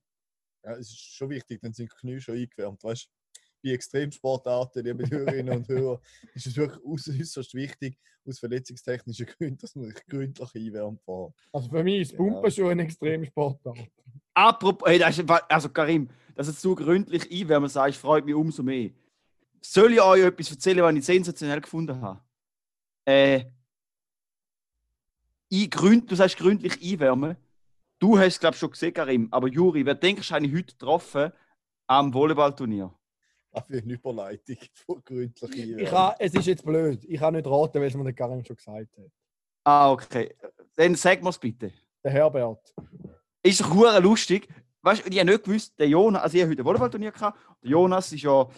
[0.65, 2.83] Ja, es ist schon wichtig, dann sind die Knie schon eingewärmt.
[2.85, 6.01] Weißt du, bei Extremsportarten, liebe Hörerinnen und Hörer,
[6.35, 11.35] ist es wirklich äuß- äußerst wichtig, aus verletzungstechnischen Gründen, dass man sich gründlich einwärmt vor.
[11.53, 12.51] Also für mich ist Pumpen Ja.
[12.51, 13.79] schon ein Extremsportart.
[14.35, 18.63] Apropos, hey, das ist, also Karim, dass du so gründlich einwärmen sagst, freut mich umso
[18.63, 18.91] mehr.
[19.63, 22.21] Soll ich euch etwas erzählen, was ich sensationell gefunden habe?
[23.05, 23.45] Äh,
[25.49, 27.37] ich gründ, du sagst gründlich einwärmen.
[28.01, 29.29] Du hast es, glaube ich, schon gesehen, Karim.
[29.31, 31.33] Aber Juri, wer denkst du, habe ich heute getroffen
[31.87, 32.95] am Volleyballturnier?
[33.53, 37.05] Dafür eine Überleitung von gründlich Ich ha, es ist jetzt blöd.
[37.05, 39.11] Ich kann nicht raten, weil es mir der Karim schon gesagt hat.
[39.65, 40.35] Ah, okay.
[40.77, 41.73] Dann sag mir's bitte.
[42.03, 42.75] Der Herbert.
[43.43, 44.49] Ist doch hure lustig.
[44.81, 47.39] Weißt du, ich habe nicht gewusst, der Jonas, also ich habe heute ein Volleyballturnier gehabt.
[47.63, 48.49] Der Jonas ist ja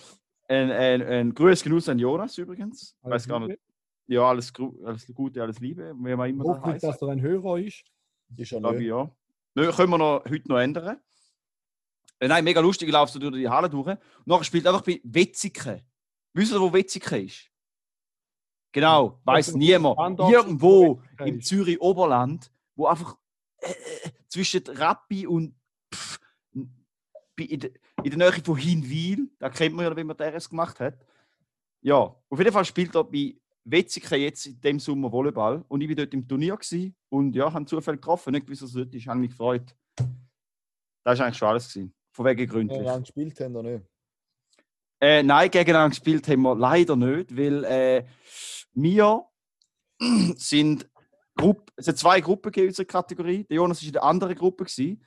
[0.46, 2.94] ein, ein, ein Grüß Genuss an Jonas übrigens.
[3.02, 3.58] Ich weiß gar nicht.
[4.06, 4.52] Ja, alles,
[4.84, 6.84] alles Gute, alles Liebe, wie man immer Hoffentlich, heißt.
[6.84, 7.82] dass er ein Hörer ist.
[8.36, 8.80] Ist ich, nicht.
[8.82, 9.10] ja.
[9.54, 11.00] Können wir noch, heute noch ändern.
[12.18, 13.86] Äh, nein, mega lustig, laufe so durch die Halle durch.
[13.88, 15.82] Und nachher spielt einfach bei Wetzikon.
[16.34, 17.50] Wisst ihr, wo Wetzikon ist?
[18.72, 20.18] Genau, weiß niemand.
[20.18, 21.48] Irgendwo im ist.
[21.48, 23.18] Zürich Oberland, wo einfach
[23.58, 25.54] äh, äh, zwischen Rappi und
[25.94, 26.18] pff,
[27.36, 30.48] bei- in, de, in der Nähe von Hinwil, da kennt man ja, wie man das
[30.48, 30.98] gemacht hat.
[31.82, 35.88] Ja, auf jeden Fall spielt er bei Wetzikon jetzt in dem Sommer Volleyball und ich
[35.88, 38.94] war dort im Turnier gewesen und ja, haben Zufall getroffen, nicht gewusst, was es dort
[38.94, 39.74] ist, habe mich gefreut.
[41.04, 41.72] Das war eigentlich schon alles.
[41.72, 41.94] Gewesen.
[42.12, 42.78] Von wegen gründlich.
[42.78, 43.86] Ja, lange gespielt haben oder nicht?
[45.00, 48.04] Äh, nein, gegeneinander gespielt haben wir leider nicht, weil äh,
[48.74, 49.24] wir
[50.36, 50.88] sind
[51.34, 53.44] Gruppe, es hat zwei Gruppen in unserer Kategorie.
[53.44, 54.64] Der Jonas war in der anderen Gruppe.
[54.64, 55.04] Gewesen.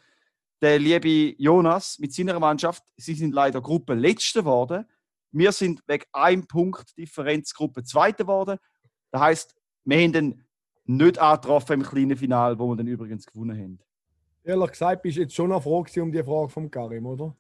[0.61, 4.85] Der liebe Jonas mit seiner Mannschaft, sie sind leider Gruppe Letzte geworden.
[5.35, 8.57] Wir sind wegen einem Punkt Differenz Gruppe Zweite geworden.
[9.11, 10.45] Das heisst, wir haben dann
[10.85, 13.79] nicht angetroffen im kleinen Final, wo wir dann übrigens gewonnen haben.
[14.45, 17.35] Ehrlich gesagt, bist du jetzt schon noch froh gewesen um die Frage vom Karim, oder?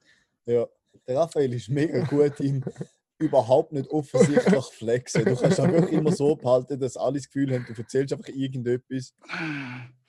[0.45, 0.67] Ja.
[1.07, 2.63] Der Raphael ist mega gut im
[3.17, 5.23] überhaupt nicht offensichtlich flexen.
[5.23, 8.27] Du kannst auch wirklich immer so behalten, dass alle das Gefühl haben, du erzählst einfach
[8.27, 9.13] irgendetwas.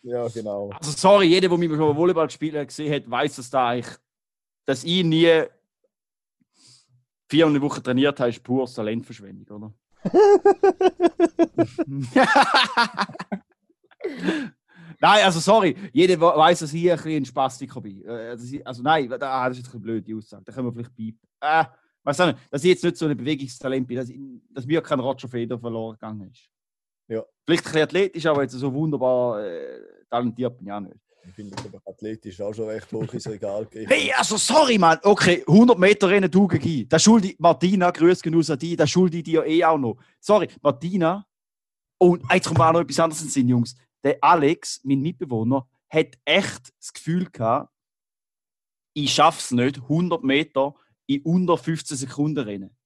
[0.03, 0.71] Ja, genau.
[0.71, 3.95] Also sorry, jeder, der mich schon Volleyball spielen gesehen hat, weiß, dass da eigentlich,
[4.65, 5.45] dass ich nie
[7.29, 9.73] vier eine Woche trainiert habe, ist pure Talentverschwendung, oder?
[15.01, 18.05] nein, also sorry, jeder weiß, dass ich ein bisschen ein Spastiker bin.
[18.05, 20.45] Äh, ich- Also nein, da- ah, das ist jetzt eine blöde Aussage.
[20.45, 21.21] Da können wir vielleicht piepen.
[21.41, 21.65] Äh,
[22.05, 24.19] weißt du nicht, dass ich jetzt nicht so ein Bewegungstalent bin, dass, ich,
[24.51, 26.49] dass mir kein Roger Feder verloren gegangen ist.
[27.09, 27.23] Ja.
[27.45, 30.97] Vielleicht ein bisschen athletisch, aber jetzt so wunderbar äh, talentiert bin ich auch nicht.
[31.29, 33.91] Ich finde, aber athletisch auch schon recht hoch ins Regal gegeben.
[33.91, 34.99] Hey, also sorry, Mann.
[35.03, 36.89] Okay, 100 Meter Rennen du gegen.
[36.89, 39.97] Das schulde ich Martina, grüß genug an dich, das schulde ich dir eh auch noch.
[40.21, 41.27] Sorry, Martina.
[41.99, 43.75] Und jetzt kommt auch noch etwas anderes in Sinn, Jungs.
[44.05, 47.73] Der Alex, mein Mitbewohner, hat echt das Gefühl gehabt,
[48.95, 50.75] ich schaff's nicht, 100 Meter
[51.07, 52.77] in unter 15 Sekunden rennen.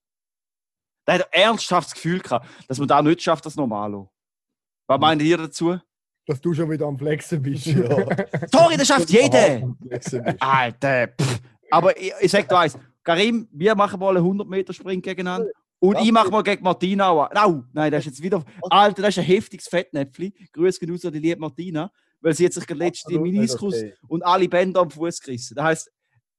[1.07, 4.13] Der hat ernsthaft das Gefühl gehabt, dass man da nicht schafft, das Normalo.
[4.87, 5.79] Was meint ihr dazu?
[6.31, 7.67] Dass du schon wieder am Flexen bist.
[7.67, 8.07] Ja.
[8.53, 9.75] Sorry, das schafft jeder!
[10.39, 11.41] Alter, pff.
[11.73, 15.51] aber ich, ich sag dir eins, Karim, wir machen mal einen 100 Meter Sprint gegeneinander
[15.81, 17.11] und ich mache mal gegen Martina.
[17.11, 18.45] Au, nein, das ist jetzt wieder.
[18.63, 20.33] Alter, das ist ein heftiges Fettnäpfchen.
[20.53, 23.75] Grüß genauso an die liebe Martina, weil sie hat sich gerade letzte Absolut nicht Meniskus
[23.75, 23.95] okay.
[24.07, 25.57] und alle Bänder am Fuß gerissen.
[25.57, 25.93] Das heisst,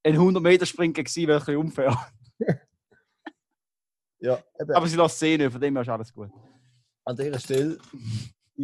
[0.05, 2.07] ein 100 Meter Sprint gegen sie wäre ein bisschen unfair.
[4.23, 6.29] Ja, eben, Aber sie lässt sehen, von dem her ist alles gut.
[7.05, 7.79] an dieser Stelle,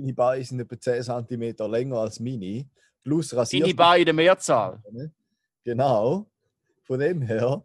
[0.01, 2.65] deine Beine sind etwa 10 cm länger als meine.
[3.03, 3.63] Plus rasiert.
[3.63, 4.81] Deine Beine in der Mehrzahl,
[5.63, 6.25] Genau.
[6.83, 7.63] Von dem her,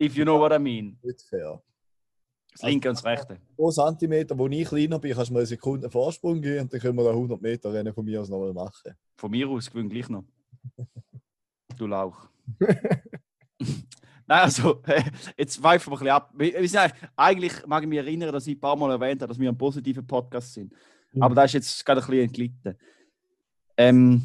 [0.00, 0.98] if you know what I mean.
[1.02, 1.60] nicht fair.
[2.52, 3.40] Das linke und das rechte.
[3.56, 6.80] Pro Zentimeter, wo ich kleiner bin, kannst du mir eine Sekunde Vorsprung geben und dann
[6.80, 8.94] können wir da 100 Meter Rennen von mir aus nochmal machen.
[9.16, 10.24] Von mir aus gewinne gleich noch.
[11.76, 12.28] Du Lauch.
[14.26, 14.80] Nein, also,
[15.36, 17.02] jetzt weifen wir ein bisschen ab.
[17.16, 19.58] Eigentlich mag ich mich erinnern, dass ich ein paar Mal erwähnt habe, dass wir ein
[19.58, 20.72] positiver Podcast sind.
[21.20, 22.76] Aber da ist jetzt gerade ein bisschen entglitten.
[23.76, 24.22] Ähm,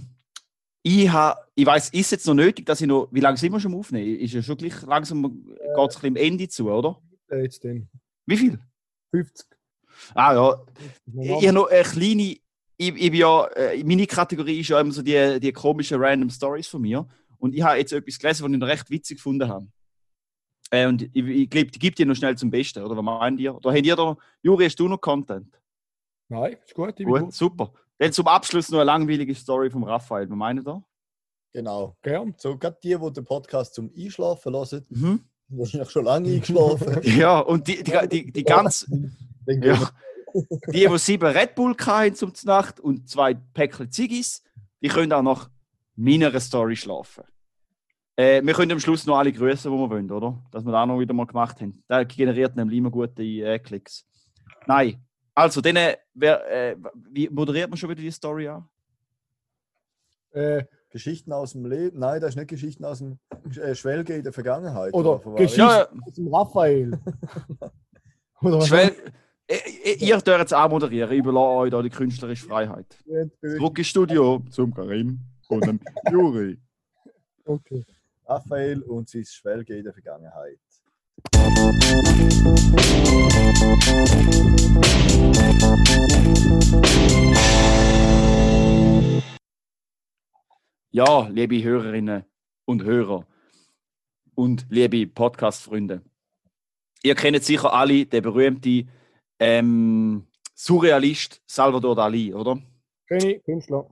[0.82, 1.10] ich,
[1.56, 3.10] ich weiß, ist jetzt noch nötig, dass ich noch.
[3.12, 4.18] Wie lange sind wir schon Aufnehmen?
[4.20, 7.02] Ist ja schon gleich langsam, geht es ein bisschen am Ende zu, oder?
[7.30, 7.90] Äh, Jetzt den.
[8.26, 8.60] Wie viel?
[9.12, 9.48] 50.
[10.14, 10.66] Ah ja,
[11.22, 12.38] ich, ich habe noch eine kleine.
[12.82, 16.30] Ich, ich bin ja, äh, meine Kategorie ist ja immer so die, die komischen Random
[16.30, 17.06] Stories von mir.
[17.38, 19.68] Und ich habe jetzt etwas gelesen, was ich noch recht witzig gefunden habe.
[20.72, 23.40] Äh, und ich, ich glaube, die gibt ihr noch schnell zum Besten, oder was meint
[23.40, 23.56] ihr?
[23.56, 25.60] Oder habt ihr da, Juri, hast du noch Content?
[26.30, 26.95] Nein, ist gut.
[26.95, 27.34] Gut, gut.
[27.34, 27.73] super.
[27.97, 30.30] Dann zum Abschluss noch eine langweilige Story vom Raphael.
[30.30, 30.84] Was meint ihr da?
[31.51, 31.97] Genau.
[32.01, 32.36] Gern.
[32.38, 35.23] So, gerade die, die den Podcast zum Einschlafen hören, Mhm.
[35.49, 37.01] wahrscheinlich schon lange eingeschlafen.
[37.03, 38.89] Ja, und die, die, die, die ganz.
[39.47, 39.89] Ja.
[40.67, 44.43] Die, die sieben Red Bull hatten zum Nacht und zwei Päckchen Ziggis,
[44.80, 45.49] die können auch nach
[45.95, 47.23] meiner Story schlafen.
[48.15, 50.39] Äh, wir können am Schluss noch alle grüßen, die wir wollen, oder?
[50.51, 51.84] Dass wir das auch noch wieder mal gemacht haben.
[51.88, 54.05] Das generiert nämlich immer gute äh, Klicks.
[54.67, 55.03] Nein.
[55.40, 56.76] Also, dann, äh, wer, äh,
[57.12, 58.68] wie moderiert man schon wieder die Story an?
[60.32, 61.98] Äh, Geschichten aus dem Leben.
[61.98, 63.20] Nein, das ist nicht Geschichten aus dem
[63.56, 64.94] äh, Schwelge in der Vergangenheit.
[64.94, 65.40] Oder von was?
[65.40, 67.00] Geschichte Ja, aus dem Raphael.
[68.42, 68.62] Oder?
[68.64, 68.94] Schwell,
[69.48, 71.10] äh, äh, ihr dürft jetzt auch moderieren.
[71.10, 72.98] Ich überlasse euch da die künstlerische Freiheit.
[73.42, 75.80] Zurück ins Studio zum Karim und dem
[76.12, 76.60] Juri.
[77.46, 77.86] Okay.
[78.26, 80.60] Raphael und sein Schwelge in der Vergangenheit.
[90.91, 92.25] Ja, liebe Hörerinnen
[92.65, 93.25] und Hörer
[94.36, 96.01] und liebe Podcast-Freunde.
[97.03, 98.89] Ihr kennt sicher alle den berühmten
[99.39, 100.25] ähm,
[100.55, 102.59] Surrealist Salvador Dali, oder?
[103.07, 103.88] König, Künstler.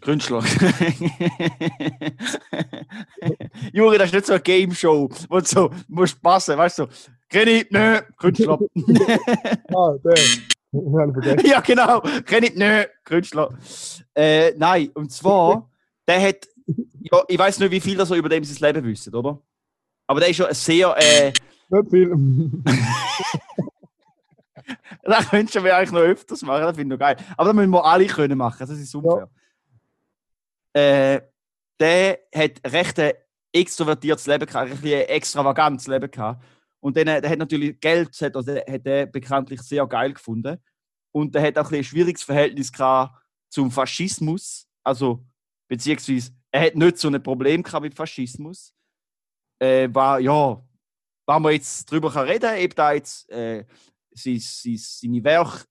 [0.00, 0.42] Künstler.
[3.72, 6.86] Juri, das ist nicht so eine Game Show, wo du so musst passen, weißt du?
[7.28, 7.70] Kenn ich?
[7.70, 8.58] Nö, Künstler.
[9.74, 10.14] Ah, der.
[11.44, 12.00] Ja, genau.
[12.26, 12.54] Kenn ich?
[12.54, 13.50] Nö, Künstler.
[14.14, 15.70] Äh, nein, und zwar,
[16.06, 19.14] der hat, ja, ich weiß nicht, wie viel das so über dem sein Leben wissen,
[19.14, 19.40] oder?
[20.06, 21.32] Aber der ist schon ein sehr, äh,
[21.70, 22.14] Nicht viel.
[25.02, 27.16] das könntest wir eigentlich noch öfters machen, das finde ich noch geil.
[27.36, 29.28] Aber das müssen wir alle können machen, das ist unfair.
[30.72, 31.20] Äh,
[31.80, 33.12] der hat recht ein
[33.52, 36.42] extrovertiertes Leben gehabt, ein extravagantes Leben gehabt.
[36.80, 40.58] Und dann, äh, der hat natürlich Geld, hat, also, hat er bekanntlich sehr geil gefunden.
[41.12, 42.70] Und der hat auch ein, ein schwieriges Verhältnis
[43.48, 44.66] zum Faschismus.
[44.84, 45.24] Also,
[45.68, 48.72] beziehungsweise, er hat nicht so ein Problem gehabt mit Faschismus.
[49.60, 50.62] Äh, war, ja,
[51.26, 53.64] wenn man jetzt darüber reden kann, ob da jetzt äh,
[54.12, 55.64] sein, sein, seine Werke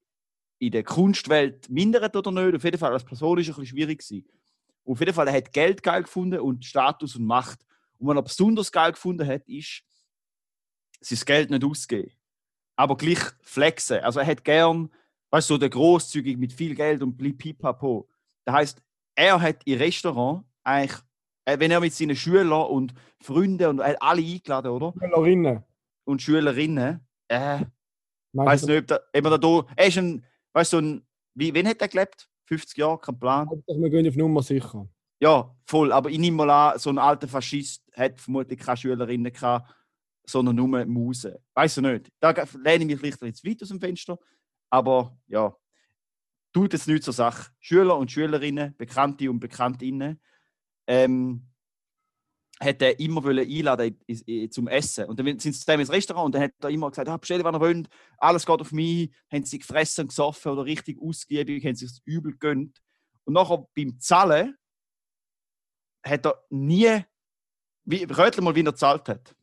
[0.60, 2.55] in der Kunstwelt mindert oder nicht.
[2.55, 4.28] Auf jeden Fall, als Person ist es ein bisschen schwierig gewesen.
[4.86, 7.66] Auf jeden Fall, er hat Geld geil gefunden und Status und Macht.
[7.97, 9.84] Und was er besonders geil gefunden hat, ist,
[11.02, 12.12] sein Geld nicht ausgeben.
[12.76, 14.00] Aber gleich flexen.
[14.00, 14.89] Also er hat gern,
[15.32, 18.10] weißt du, so der großzügig mit viel Geld und blieb pipapo.
[18.45, 18.82] Das heißt,
[19.16, 21.02] er hat im Restaurant eigentlich,
[21.45, 24.93] äh, wenn er mit seinen Schülern und Freunden und er hat alle eingeladen, oder?
[25.00, 25.64] Schülerinnen.
[26.06, 27.66] Und Schülerinnen, äh,
[28.34, 31.54] weiß nicht, ob da, ob er da, er ist ein, weißt du, so ein, wie,
[31.54, 32.30] wann hat er gelebt?
[32.45, 33.50] 50 Jahre, kein Plan.
[33.50, 34.88] wir gehen auf Nummer sicher.
[35.20, 35.91] Ja, voll.
[35.91, 39.74] Aber ich nehme mal an, so ein alter Faschist hat vermutlich keine Schülerinnen gehabt,
[40.30, 41.36] sondern nur Musen.
[41.54, 42.12] Weiß ich nicht.
[42.20, 44.20] Da lehne ich mich vielleicht jetzt weit aus dem Fenster.
[44.70, 45.56] Aber ja,
[46.54, 47.52] tut es nicht zur Sache.
[47.60, 50.22] Schüler und Schülerinnen, Bekannte und Bekanntinnen,
[50.88, 51.48] ähm,
[52.60, 55.06] hat er immer wollen einladen in- in- zum Essen.
[55.06, 57.44] Und dann sind sie zusammen ins Restaurant und dann hat er immer gesagt, ah, bestell,
[57.44, 59.14] was ihr wollt, alles geht auf mich.
[59.32, 62.82] Haben sie gefressen und gesoffen oder richtig ausgiebig, haben sich übel gönnt.
[63.26, 64.58] Und nachher beim Zahlen
[66.04, 67.04] hat er nie,
[67.86, 69.36] wie, rötle mal, wie er gezahlt hat.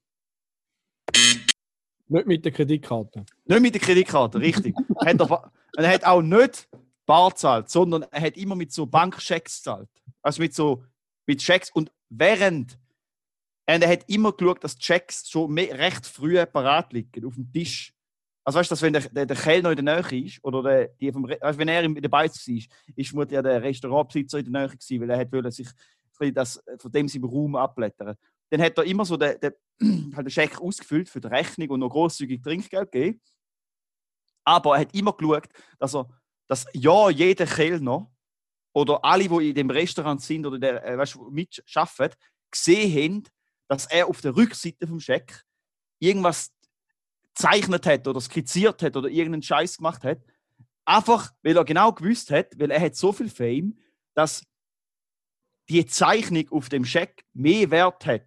[2.09, 3.25] Nicht mit der Kreditkarte.
[3.47, 4.75] Nicht mit der Kreditkarte, richtig.
[4.97, 6.69] hat er, er hat auch nicht
[7.07, 9.89] bar gezahlt, sondern er hat immer mit so Bankchecks gezahlt.
[10.23, 10.85] Also mit so
[11.27, 11.71] mit Checks.
[11.73, 12.79] Und während
[13.67, 17.95] und er hat immer geschaut, dass Checks schon recht früh parat liegen auf dem Tisch.
[18.45, 20.89] Also weißt du, dass wenn der, der, der Kellner in der Nähe ist, oder der,
[21.01, 22.63] die vom, also wenn er im- dabei war,
[22.97, 25.69] ist vermutlich ja der Restaurantbesitzer in der Nähe gewesen, weil er hat wollte sich
[26.35, 28.17] das, von dem seinem Raum abblättern.
[28.51, 29.53] Dann hat er immer so den, den,
[30.17, 33.21] halt den Scheck ausgefüllt für die Rechnung und noch großzügig Trinkgeld gegeben.
[34.45, 36.09] Aber er hat immer geschaut, dass er,
[36.47, 38.11] dass ja jeder Kellner
[38.75, 42.17] oder alle, die in dem Restaurant sind oder der, äh, weißt, mitarbeiten,
[42.51, 43.23] gesehen haben,
[43.69, 45.43] dass er auf der Rückseite vom Scheck
[45.99, 46.53] irgendwas
[47.35, 50.21] gezeichnet hat oder skizziert hat oder irgendeinen Scheiß gemacht hat.
[50.85, 53.79] Einfach, weil er genau gewusst hat, weil er hat so viel Fame,
[54.15, 54.45] dass
[55.69, 58.27] die Zeichnung auf dem Scheck mehr Wert hat,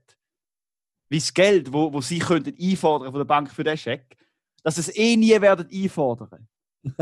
[1.10, 4.18] wie das Geld, wo, wo sie könnten einfordern von der Bank für den Scheck,
[4.64, 6.48] dass es eh nie werden einfordern.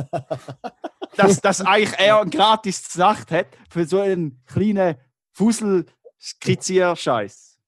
[1.18, 4.96] dass, dass eigentlich er ein gratis Nacht hat für so einen kleinen
[5.34, 7.60] Fussel-Skizzier-Scheiß.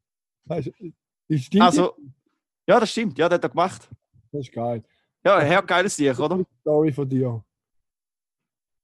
[0.45, 0.71] Weißt du,
[1.27, 1.63] das stimmt.
[1.63, 1.97] Also,
[2.67, 3.89] ja, das stimmt, ja, das hat er gemacht.
[4.31, 4.83] das ist geil.
[5.23, 6.43] Ja, Herr geiles Sieg, oder?
[6.61, 7.43] Story von dir.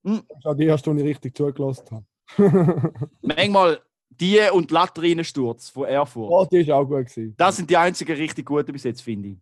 [0.04, 0.24] Hm.
[0.43, 2.06] War die erste, die ich richtig zugelassen.
[3.22, 3.82] Manchmal
[4.20, 6.32] die und Latrinensturz von Erfurt.
[6.32, 7.07] oh, die war auch gut.
[7.07, 7.34] Gewesen.
[7.38, 9.38] Das sind die einzigen richtig guten bis jetzt, finde ich.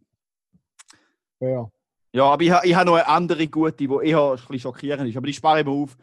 [1.40, 1.70] Ja.
[2.14, 5.18] Ja, aber ich, ich habe noch eine andere gute, die eher ein bisschen schockierend ist.
[5.18, 5.98] Aber die spare ich mir auf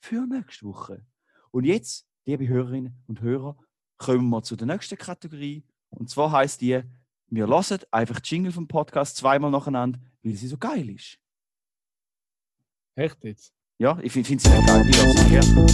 [0.00, 1.04] für nächste Woche.
[1.50, 3.56] Und jetzt, liebe Hörerinnen und Hörer,
[3.98, 5.62] kommen wir zu der nächsten Kategorie.
[5.90, 6.82] Und zwar heißt die,
[7.28, 11.18] wir hören einfach die Jingle vom Podcast zweimal nacheinander, weil sie so geil ist.
[12.96, 13.54] Echt jetzt?
[13.80, 14.86] Ja, ich finde nicht geil.
[14.90, 15.66] Ich lasse gerne.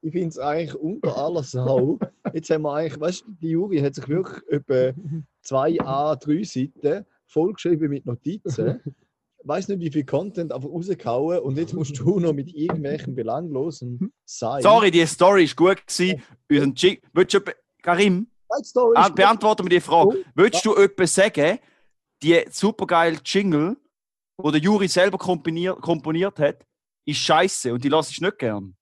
[0.00, 2.00] Ich finde es eigentlich unter aller Sau.
[2.32, 4.92] Jetzt haben wir eigentlich, weißt du, die Juri hat sich wirklich etwa
[5.42, 8.80] zwei A3 Seiten vollgeschrieben mit Notizen.
[9.44, 14.12] Weiß nicht, wie viel Content einfach rausgehauen und jetzt musst du noch mit irgendwelchen belanglosen
[14.24, 14.62] sein.
[14.62, 16.22] Sorry, die Story ist gut gewesen.
[16.48, 17.40] Unseren Willst du
[17.82, 19.14] Karim, ah, ist gut.
[19.16, 20.08] beantworte mir die Frage.
[20.10, 21.58] Oh, Würdest du etwas sagen,
[22.22, 23.76] die supergeile Jingle,
[24.44, 26.64] die der Juri selber komponiert, komponiert hat,
[27.04, 28.76] ist scheiße und die lasse ich nicht gern?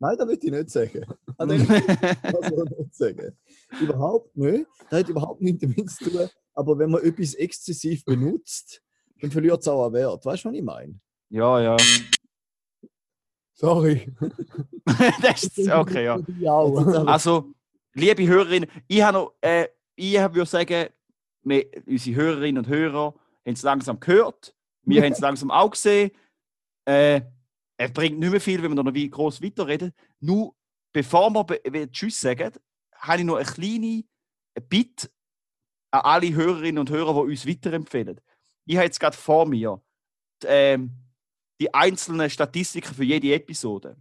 [0.00, 1.04] Nein, das würde ich nicht sagen.
[1.36, 3.38] Ah, das würde ich nicht sagen.
[3.80, 4.66] Überhaupt nicht.
[4.88, 6.28] Das hat überhaupt nichts damit zu tun.
[6.54, 8.82] Aber wenn man etwas exzessiv benutzt,
[9.20, 10.24] dann verliert es auch an Wert.
[10.24, 10.98] Weißt du, was ich meine?
[11.30, 11.76] ja, ja.
[13.60, 14.10] Sorry.
[15.22, 16.18] das ist okay, ja.
[17.04, 17.52] Also,
[17.92, 20.88] liebe Hörerinnen, ich habe noch, äh, ich würde sagen,
[21.42, 23.14] wir, unsere Hörerinnen und Hörer
[23.44, 24.54] haben es langsam gehört.
[24.82, 26.10] Wir haben es langsam auch gesehen.
[26.86, 27.20] Äh,
[27.76, 29.92] es bringt nicht mehr viel, wenn wir da noch wie groß weiterreden.
[30.20, 30.54] Nur,
[30.92, 32.52] bevor wir Tschüss sagen,
[32.94, 34.04] habe ich noch eine kleine
[34.68, 35.10] Bitte
[35.90, 38.20] an alle Hörerinnen und Hörer, die uns weiterempfehlen.
[38.66, 39.82] Ich habe jetzt gerade vor mir
[40.42, 40.92] die, ähm,
[41.60, 43.96] die einzelnen Statistiken für jede Episode.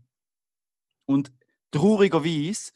[1.06, 1.32] Und
[1.72, 2.72] traurigerweise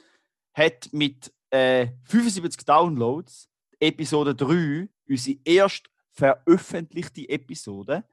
[0.54, 8.04] hat mit äh, 75 Downloads Episode 3 unsere erst veröffentlichte Episode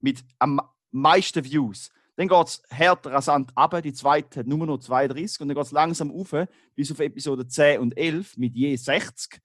[0.00, 1.90] mit am meisten Views.
[2.16, 5.66] Dann geht es hart rasant ab, die zweite hat nur noch 32 und dann geht
[5.66, 6.34] es langsam auf
[6.74, 9.40] bis auf Episode 10 und 11 mit je 60.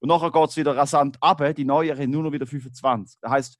[0.00, 3.18] Und nachher geht es wieder rasant ab, die neuen haben nur noch wieder 25.
[3.20, 3.58] Das heißt,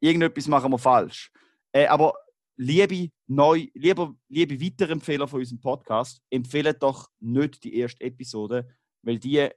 [0.00, 1.30] irgendetwas machen wir falsch.
[1.72, 2.14] Äh, aber
[2.56, 8.68] liebe, neu, lieber, liebe Weiterempfehler von unserem Podcast, empfehlen doch nicht die erste Episode,
[9.02, 9.48] weil die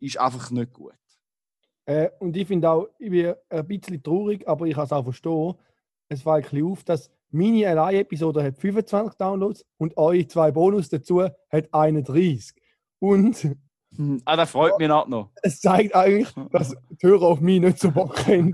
[0.00, 0.94] ist einfach nicht gut.
[1.86, 5.04] Äh, und ich finde auch, ich bin ein bisschen traurig, aber ich kann es auch
[5.04, 5.54] verstehen.
[6.08, 10.88] Es fällt ein bisschen auf, dass meine Allein-Episode hat 25 Downloads und eure zwei Bonus
[10.88, 12.54] dazu hat 31.
[12.98, 13.56] Und
[13.96, 15.30] Hm, Ah, das freut mich auch noch.
[15.42, 18.52] es zeigt eigentlich, dass die Hörer auf mich nicht so Bock haben.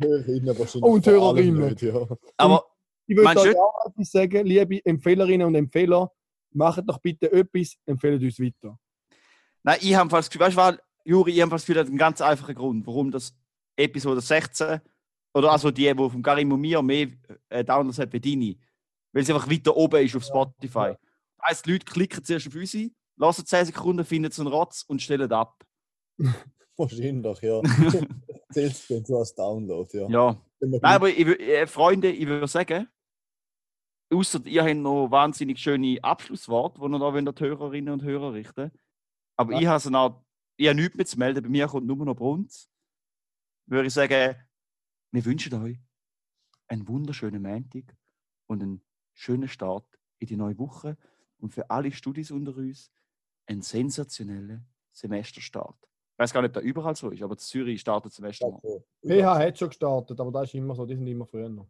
[0.00, 0.82] Hörerinnen wahrscheinlich.
[0.90, 1.22] Und vor allem
[1.56, 1.68] Hörerinnen.
[1.70, 2.06] nicht, Ja.
[2.36, 2.64] Aber
[3.06, 6.10] Ich würde euch auch etwas sagen, liebe Empfehlerinnen und Empfehler,
[6.52, 8.78] macht doch bitte etwas, empfehlt uns weiter.
[9.62, 11.88] nein, ich habe fast das Gefühl, weißt du, Juri, ich habe fast das Gefühl, hat
[11.88, 13.34] einen ganz einfachen Grund, warum das
[13.76, 14.80] Episode 16
[15.34, 17.08] oder also die, die vom Karim und mir mehr
[17.48, 18.54] äh, Downloads hat wie deine,
[19.12, 20.92] weil sie einfach weiter oben ist auf Spotify.
[21.38, 22.90] Das heisst, die Leute klicken zuerst auf unsere,
[23.22, 25.64] lassen 10 Sekunden, finden so einen Rotz und stellen ab.
[26.76, 27.62] Wahrscheinlich, ja.
[28.52, 30.08] Zählst du so als Download, ja.
[30.08, 30.42] Ja.
[30.60, 32.88] Nein, aber ich, äh, Freunde, ich würde sagen,
[34.12, 38.32] außer ihr habt noch wahnsinnig schöne Abschlussworte, die ihr noch an die Hörerinnen und Hörer
[38.34, 38.70] richten
[39.36, 39.60] Aber Ja.
[39.60, 40.24] ich habe so
[40.56, 41.42] ich habe nichts mehr zu melden.
[41.42, 42.68] Bei mir kommt nur noch Brunz.
[43.66, 44.36] Würde ich sagen,
[45.12, 45.78] wir wünschen euch
[46.68, 47.96] einen wunderschönen Montag
[48.46, 49.86] und einen schönen Start
[50.18, 50.96] in die neue Woche
[51.38, 52.90] und für alle Studis unter uns
[53.52, 55.76] einen sensationellen Semesterstart.
[56.14, 58.62] Ich weiß gar nicht, ob das überall so ist, aber Zürich startet Semester noch.
[59.02, 61.68] PH hat schon gestartet, aber das ist immer so, die sind immer früher noch.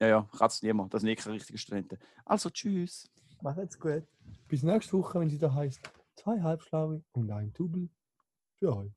[0.00, 0.92] Ja, ja, kratzt niemand.
[0.92, 1.98] Das sind eh keine richtigen Studenten.
[2.24, 3.08] Also, tschüss.
[3.42, 4.04] Mach jetzt gut.
[4.48, 5.80] Bis nächste Woche, wenn sie da heißt,
[6.16, 7.88] zwei Halbschlaue und ein Double
[8.58, 8.90] für euch.